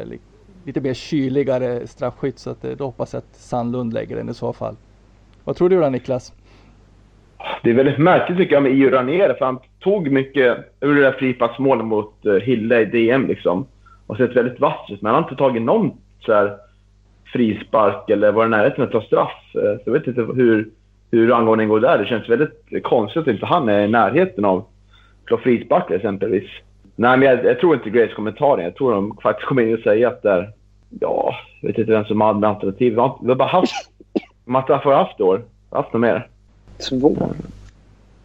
[0.65, 4.53] lite mer kyligare straffskytt så att, då hoppas jag att Sandlund lägger den i så
[4.53, 4.75] fall.
[5.43, 6.33] Vad tror du då Niklas?
[7.63, 11.01] Det är väldigt märkligt tycker jag med Io Ranieri, för han tog mycket ur det
[11.01, 12.13] där fripassmålet mot
[12.43, 13.65] Hille i DM liksom.
[14.11, 15.91] Och sett väldigt vass ut, men han har inte tagit någon
[16.25, 16.57] så här
[17.33, 19.55] frispark eller varit i närheten att ta straff.
[19.55, 20.69] Eh, Så jag vet inte hur,
[21.11, 21.97] hur angående går där.
[21.97, 24.65] Det känns väldigt konstigt att inte han är i närheten av att
[25.27, 26.49] slå frisparkar exempelvis.
[26.95, 28.65] Nej, men jag, jag tror inte ta den.
[28.65, 30.51] Jag tror de faktiskt kommer in och säga att det är...
[30.99, 32.93] Ja, jag vet inte vem som hade alternativ.
[32.93, 33.89] Vi har, vi har bara haft...
[34.45, 35.41] Matta har haft i år.
[35.69, 36.27] Haft något mer.
[36.89, 37.15] Två.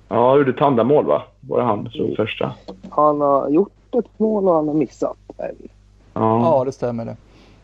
[0.08, 1.22] Ja, han gjorde tandamål va?
[1.40, 2.52] Var det han som slog första?
[2.90, 5.68] Han har gjort ett mål och han har missat en.
[6.16, 6.40] Ja.
[6.58, 7.16] Ja det stämmer det.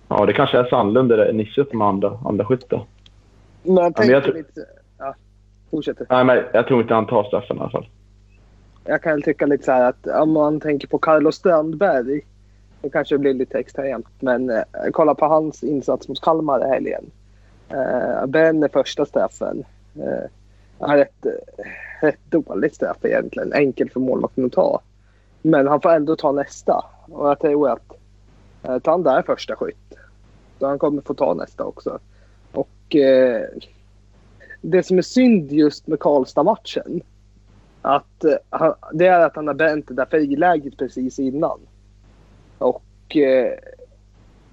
[0.09, 2.81] ja, det kanske är Sandlund eller Nisse som andra, andra skytte.
[3.63, 4.61] Men jag men tänker jag tror- lite...
[4.99, 5.15] Ja,
[5.71, 6.07] fortsätter.
[6.11, 7.89] Nej, men jag tror inte han tar straffen i alla fall.
[8.85, 12.21] Jag kan tycka lite så här att om man tänker på Carlos Strandberg.
[12.81, 14.07] Det kanske blir lite extremt.
[14.21, 17.05] Men eh, kolla på hans insats mot Kalmar i helgen.
[17.69, 19.65] Eh, bränner första straffen.
[19.97, 20.31] Eh,
[20.87, 21.65] har rätt, eh,
[22.07, 23.53] rätt dåligt straff egentligen.
[23.53, 24.81] Enkel för målvakten att ta.
[25.43, 26.85] Men han får ändå ta nästa.
[27.09, 27.97] Och jag tror att eh,
[28.83, 29.95] Tanda är första skytt.
[30.59, 31.99] Så han kommer få ta nästa också.
[32.53, 33.47] Och eh,
[34.61, 37.03] det som är synd just med Karlstad-matchen
[37.83, 41.61] att eh, det är att han har bränt det där friläget precis innan.
[42.59, 43.53] Och eh,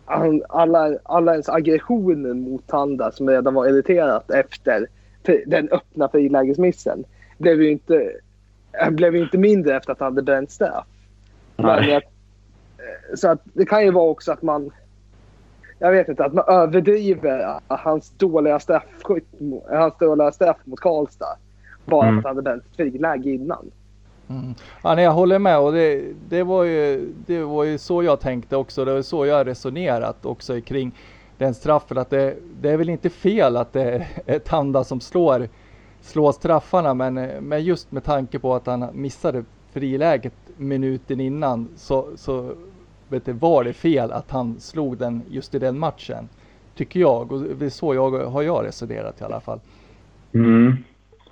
[0.05, 4.87] han, alla, alla ens aggressioner mot Tanda som redan var irriterat efter
[5.45, 7.03] den öppna frilägesmissen
[7.37, 8.11] blev ju inte,
[8.81, 10.87] eh, blev ju inte mindre efter att han hade bränt straff.
[11.55, 12.01] Men jag, eh,
[13.15, 14.71] så att det kan ju vara också att man
[15.79, 19.27] jag vet inte, att man överdriver hans dåliga straffskytt,
[19.69, 21.37] hans dåliga straff mot Karlstad.
[21.85, 22.13] Bara Mm.
[22.21, 23.71] för att han hade bränt friläge innan.
[24.29, 24.53] Mm.
[24.83, 28.19] Ja, nej, jag håller med och det, det, var ju, det var ju så jag
[28.19, 28.85] tänkte också.
[28.85, 30.95] Det var så jag resonerat också kring
[31.37, 31.97] den straffen.
[31.97, 35.47] Att det, det är väl inte fel att det är Tanda som slår,
[36.01, 42.05] slår straffarna men, men just med tanke på att han missade friläget minuten innan så,
[42.15, 42.51] så
[43.09, 46.29] vet du, var det fel att han slog den just i den matchen.
[46.75, 49.59] Tycker jag och det är så jag har jag resonerat i alla fall.
[50.33, 50.75] Mm.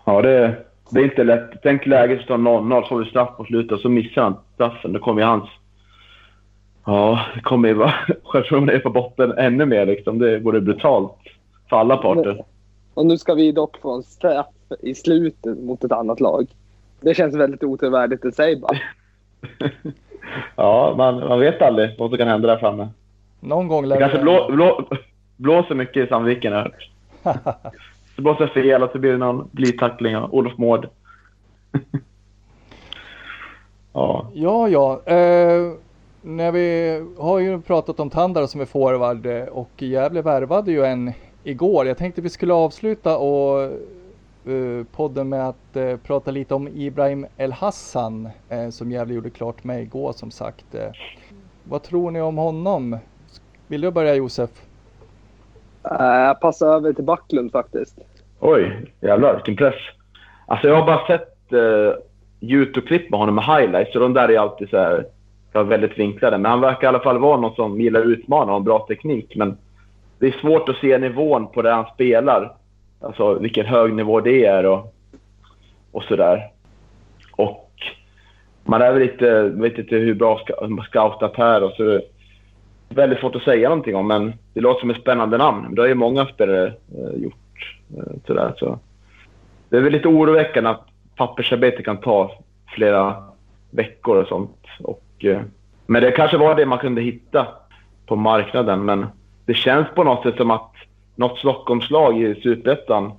[0.05, 1.49] Ja, det, det är inte lätt.
[1.63, 4.93] Tänk läget står 0-0, så får vi straff på slutet så missar han straffen.
[4.93, 5.49] Då kommer ju hans...
[6.85, 10.19] Ja, det kommer ju vara självförtroendet ner på botten ännu mer liksom.
[10.19, 11.17] Det vore brutalt
[11.69, 12.43] för alla parter.
[12.93, 14.47] Och nu ska vi dock få en straff
[14.79, 16.47] i slutet mot ett annat lag.
[17.01, 18.77] Det känns väldigt otrovärdigt i sig bara.
[20.55, 22.87] Ja, man, man vet aldrig vad som kan hända där framme.
[23.39, 24.87] Någon gång Det lär kanske vi- blå, blå,
[25.37, 26.59] blåser mycket i Sandviken har
[27.23, 27.73] jag hört.
[28.15, 30.87] Så blåser fel och så blir det någon glidtackling av Olof Mård.
[33.93, 34.27] ja.
[34.33, 35.01] Ja, ja.
[35.05, 35.71] Eh,
[36.21, 40.85] när vi har ju pratat om Tandar som är forward eh, och Gävle värvade ju
[40.85, 41.11] en
[41.43, 41.87] igår.
[41.87, 43.71] Jag tänkte vi skulle avsluta och
[44.91, 49.63] podden med att eh, prata lite om Ibrahim El Hassan eh, som Gävle gjorde klart
[49.63, 50.75] med igår som sagt.
[50.75, 50.89] Eh,
[51.63, 52.97] vad tror ni om honom?
[53.67, 54.49] Vill du börja Josef?
[55.83, 57.97] Eh, Jag passar över till Backlund faktiskt.
[58.39, 59.81] Oj, jävlar vilken press.
[60.45, 61.93] Alltså jag har bara sett uh,
[62.41, 65.05] YouTube-klipp med honom med highlights och de där är alltid så här,
[65.63, 66.37] väldigt vinklade.
[66.37, 68.85] Men han verkar i alla fall vara någon som gillar att utmana och har bra
[68.87, 69.35] teknik.
[69.35, 69.57] Men
[70.19, 72.55] det är svårt att se nivån på det han spelar.
[72.99, 74.93] Alltså vilken hög nivå det är och,
[75.91, 76.51] och sådär.
[77.31, 77.67] Och
[78.63, 80.39] man är väl lite, vet inte hur bra
[80.87, 82.01] scoutat här och så
[82.89, 85.75] väldigt svårt att säga någonting om, men det låter som ett spännande namn.
[85.75, 87.77] Det har ju många spelare eh, gjort.
[87.97, 88.79] Eh, sådär, så.
[89.69, 92.31] Det är väl lite oroväckande att pappersarbete kan ta
[92.67, 93.23] flera
[93.71, 94.65] veckor och sånt.
[94.79, 95.41] Och, eh,
[95.85, 97.47] men det kanske var det man kunde hitta
[98.05, 98.85] på marknaden.
[98.85, 99.05] Men
[99.45, 100.71] det känns på något sätt som att
[101.17, 103.11] något Stockholmslag i Superettan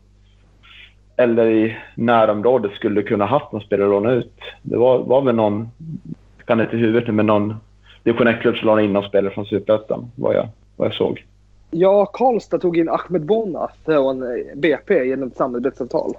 [1.16, 4.32] eller i närområdet skulle kunna haft någon spelare låna ut.
[4.62, 5.68] Det var, var väl någon,
[6.38, 7.54] jag kan inte i huvudet nu, men någon
[8.02, 11.24] division 1-klubb som lånade in någon spelare från Superettan, vad jag, vad jag såg.
[11.70, 16.12] Ja, Karlstad tog in Ahmed Bona från eh, BP genom ett samarbetsavtal.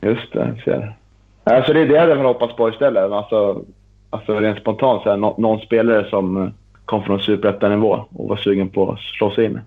[0.00, 0.96] Just det, jag ser.
[1.44, 3.12] Alltså det är det jag hade hoppats på istället.
[3.12, 3.62] Alltså,
[4.10, 6.48] alltså rent spontant, så här, nå- någon spelare som eh,
[6.84, 9.60] kom från Superettan-nivå och var sugen på att slå sig in.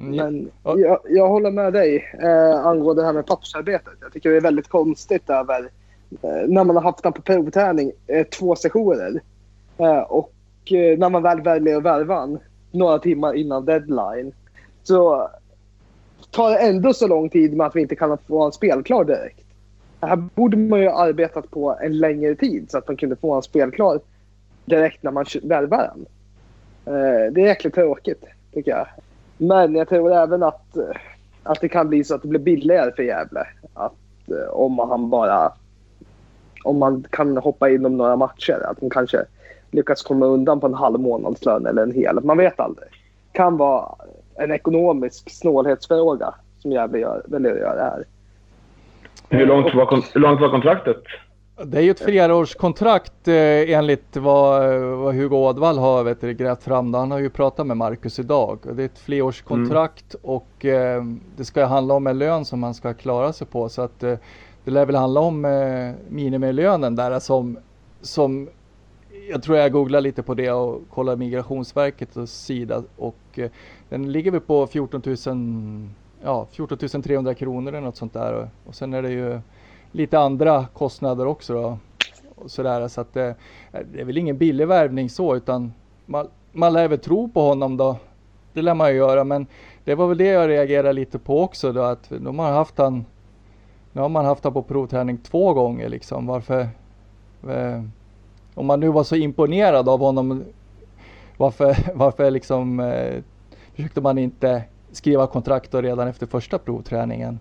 [0.00, 0.16] Mm.
[0.16, 0.78] Men Ja.
[0.78, 3.92] jag, jag håller med dig eh, angående det här med pappersarbetet.
[4.00, 5.70] Jag tycker det är väldigt konstigt över
[6.22, 9.20] eh, när man har haft den på provträning eh, två sessioner
[9.78, 10.32] eh, och
[10.72, 12.38] eh, när man väl väljer att värva han
[12.70, 14.32] några timmar innan deadline
[14.82, 15.30] så
[16.30, 19.44] tar det ändå så lång tid med att vi inte kan få en spelklar direkt.
[20.00, 23.42] Här borde man ju arbetat på en längre tid så att man kunde få en
[23.42, 24.00] spelklar
[24.64, 26.06] direkt när man värvar den.
[26.94, 28.86] Eh, det är jäkligt tråkigt tycker jag.
[29.38, 30.84] Men jag tror även att, eh,
[31.42, 33.46] att det kan bli så att det blir billigare för Gävle.
[33.74, 33.92] Att,
[34.30, 35.52] eh, om han bara...
[36.64, 38.66] Om man kan hoppa in om några matcher.
[38.70, 39.24] Att de kanske
[39.70, 42.24] lyckas komma undan på en halv månadslön eller en hel.
[42.24, 42.88] Man vet aldrig.
[43.32, 43.94] kan vara
[44.34, 48.04] en ekonomisk snålhetsfråga som Gävle väljer att göra det här.
[49.28, 51.02] Hur långt var, kon- hur långt var kontraktet?
[51.64, 56.62] Det är ju ett flerårskontrakt eh, enligt vad, vad Hugo Ådvall har vet du, grävt
[56.62, 56.94] fram.
[56.94, 58.58] Han har ju pratat med Marcus idag.
[58.72, 61.04] Det är ett flerårskontrakt och eh,
[61.36, 63.68] det ska handla om en lön som man ska klara sig på.
[63.68, 64.14] Så att eh,
[64.64, 67.58] det lär väl handla om eh, minimilönen där som,
[68.00, 68.48] som
[69.30, 73.50] jag tror jag googlar lite på det och kollar Migrationsverkets sida och eh,
[73.88, 75.88] den ligger väl på 14 000,
[76.22, 78.34] ja 14 300 kronor eller något sånt där.
[78.34, 79.40] Och, och sen är det ju
[79.92, 81.78] lite andra kostnader också då.
[82.36, 83.34] Och sådär, så att det,
[83.92, 85.72] det är väl ingen billig värvning så utan
[86.06, 87.96] man, man lär väl tro på honom då.
[88.52, 89.46] Det lär man ju göra men
[89.84, 93.04] det var väl det jag reagerade lite på också då att de har haft han
[93.92, 96.26] nu har man haft honom på provträning två gånger liksom.
[96.26, 96.60] Varför?
[97.48, 97.82] Eh,
[98.54, 100.44] om man nu var så imponerad av honom.
[101.36, 103.22] Varför, varför liksom eh,
[103.74, 104.62] försökte man inte
[104.92, 107.40] skriva kontrakt redan efter första provträningen?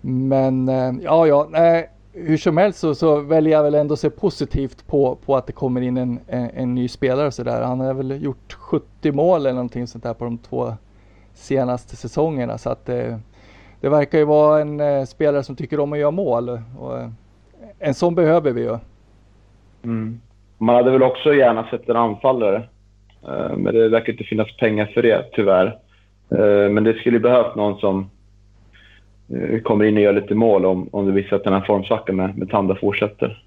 [0.00, 4.10] Men eh, ja, ja, nej, hur som helst så, så väljer jag väl ändå se
[4.10, 7.62] positivt på, på att det kommer in en, en, en ny spelare så där.
[7.62, 10.72] Han har väl gjort 70 mål eller någonting sånt där på de två
[11.34, 13.16] senaste säsongerna så att eh,
[13.80, 16.48] det verkar ju vara en eh, spelare som tycker om att göra mål
[16.78, 17.08] och eh,
[17.78, 18.78] en sån behöver vi ju.
[19.84, 20.20] Mm.
[20.58, 22.62] Man hade väl också gärna sett en anfallare.
[23.28, 25.66] Eh, men det verkar inte finnas pengar för det, tyvärr.
[26.30, 28.10] Eh, men det skulle behövt någon som
[29.64, 32.38] kommer in och gör lite mål om, om det visar att den här formsvackan med,
[32.38, 33.44] med Tanda fortsätter.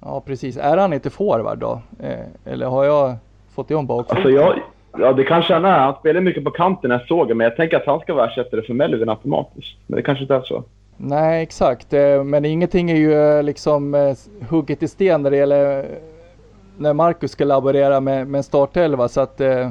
[0.00, 1.80] Ja precis, är han inte forward då?
[2.02, 3.16] Eh, eller har jag
[3.54, 4.16] fått det om bakfoten?
[4.16, 4.58] Alltså jag,
[4.98, 5.78] ja, det kanske han är.
[5.78, 8.14] Han spelar mycket på kanten när jag såg det, men jag tänker att han ska
[8.14, 9.76] vara ersättare för Melvin automatiskt.
[9.86, 10.64] Men det kanske inte är så.
[10.96, 14.14] Nej exakt, eh, men ingenting är ju eh, liksom eh,
[14.48, 15.84] hugget i sten när det gäller eh,
[16.78, 19.70] när Marcus ska laborera med, med en startelva så att eh, eh,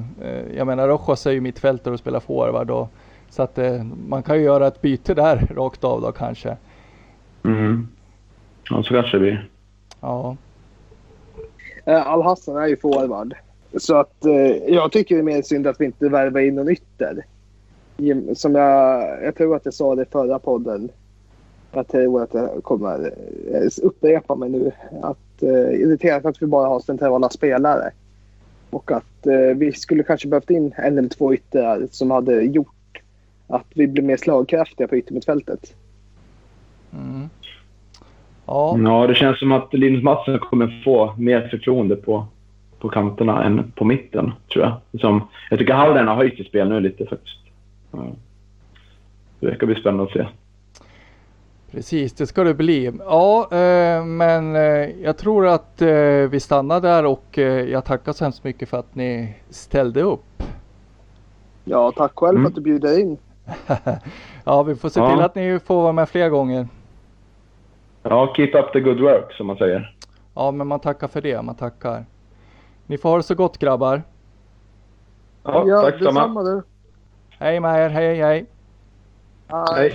[0.58, 2.88] jag menar Rojas är ju mittfältare och spelar forward och
[3.36, 6.58] så att eh, man kan ju göra ett byte där rakt av då kanske.
[7.44, 7.88] Mm.
[8.70, 9.50] Ja, så kanske det blir.
[10.02, 10.36] Ja,
[11.86, 13.34] Eh, Al-Hassan är ju forward.
[13.78, 16.70] Så att eh, jag tycker det är mer synd att vi inte värvar in någon
[16.70, 17.26] ytter.
[18.34, 20.90] Som jag, jag tror att jag sa det i förra podden.
[21.74, 23.12] Jag tror att jag kommer
[23.82, 24.72] upprepa mig nu.
[25.02, 27.92] Att eh, irriterat att vi bara har centrala spelare.
[28.70, 32.75] Och att eh, vi skulle kanske behövt in en eller två yttrar som hade gjort
[33.48, 35.76] att vi blir mer slagkraftiga på yttermittfältet.
[36.93, 37.30] mm.
[38.46, 38.78] ja.
[38.84, 42.26] Ja, det känns som att Linus Mattsson kommer få mer förtroende på,
[42.80, 45.02] på kanterna än på mitten, tror jag.
[45.02, 47.38] Som, jag tycker Hallren har höjt sitt spel nu lite faktiskt.
[49.39, 50.26] Det ska bli spännande att se.
[51.72, 52.91] Precis, det ska det bli.
[53.00, 55.88] Ja, eh, men eh, jag tror att eh,
[56.30, 60.43] vi stannar där och eh, jag tackar så hemskt mycket för att ni ställde upp.
[61.64, 62.43] Ja, tack själv Mm.
[62.43, 63.18] för att du bjuder in.
[64.43, 65.10] Ja, vi får se Ja.
[65.16, 66.68] till att ni får vara med fler gånger.
[68.04, 69.96] Ja, keep up the good work, som man säger.
[70.36, 72.06] Ja, men man tackar för det, man tackar.
[72.86, 74.04] Ni får ha det så gott grabbar.
[75.43, 76.12] Ja, tack samma.
[76.12, 76.64] detsamma du.
[77.39, 78.46] Hej med er, hej hej.
[79.48, 79.66] Hej.
[79.76, 79.91] Hej.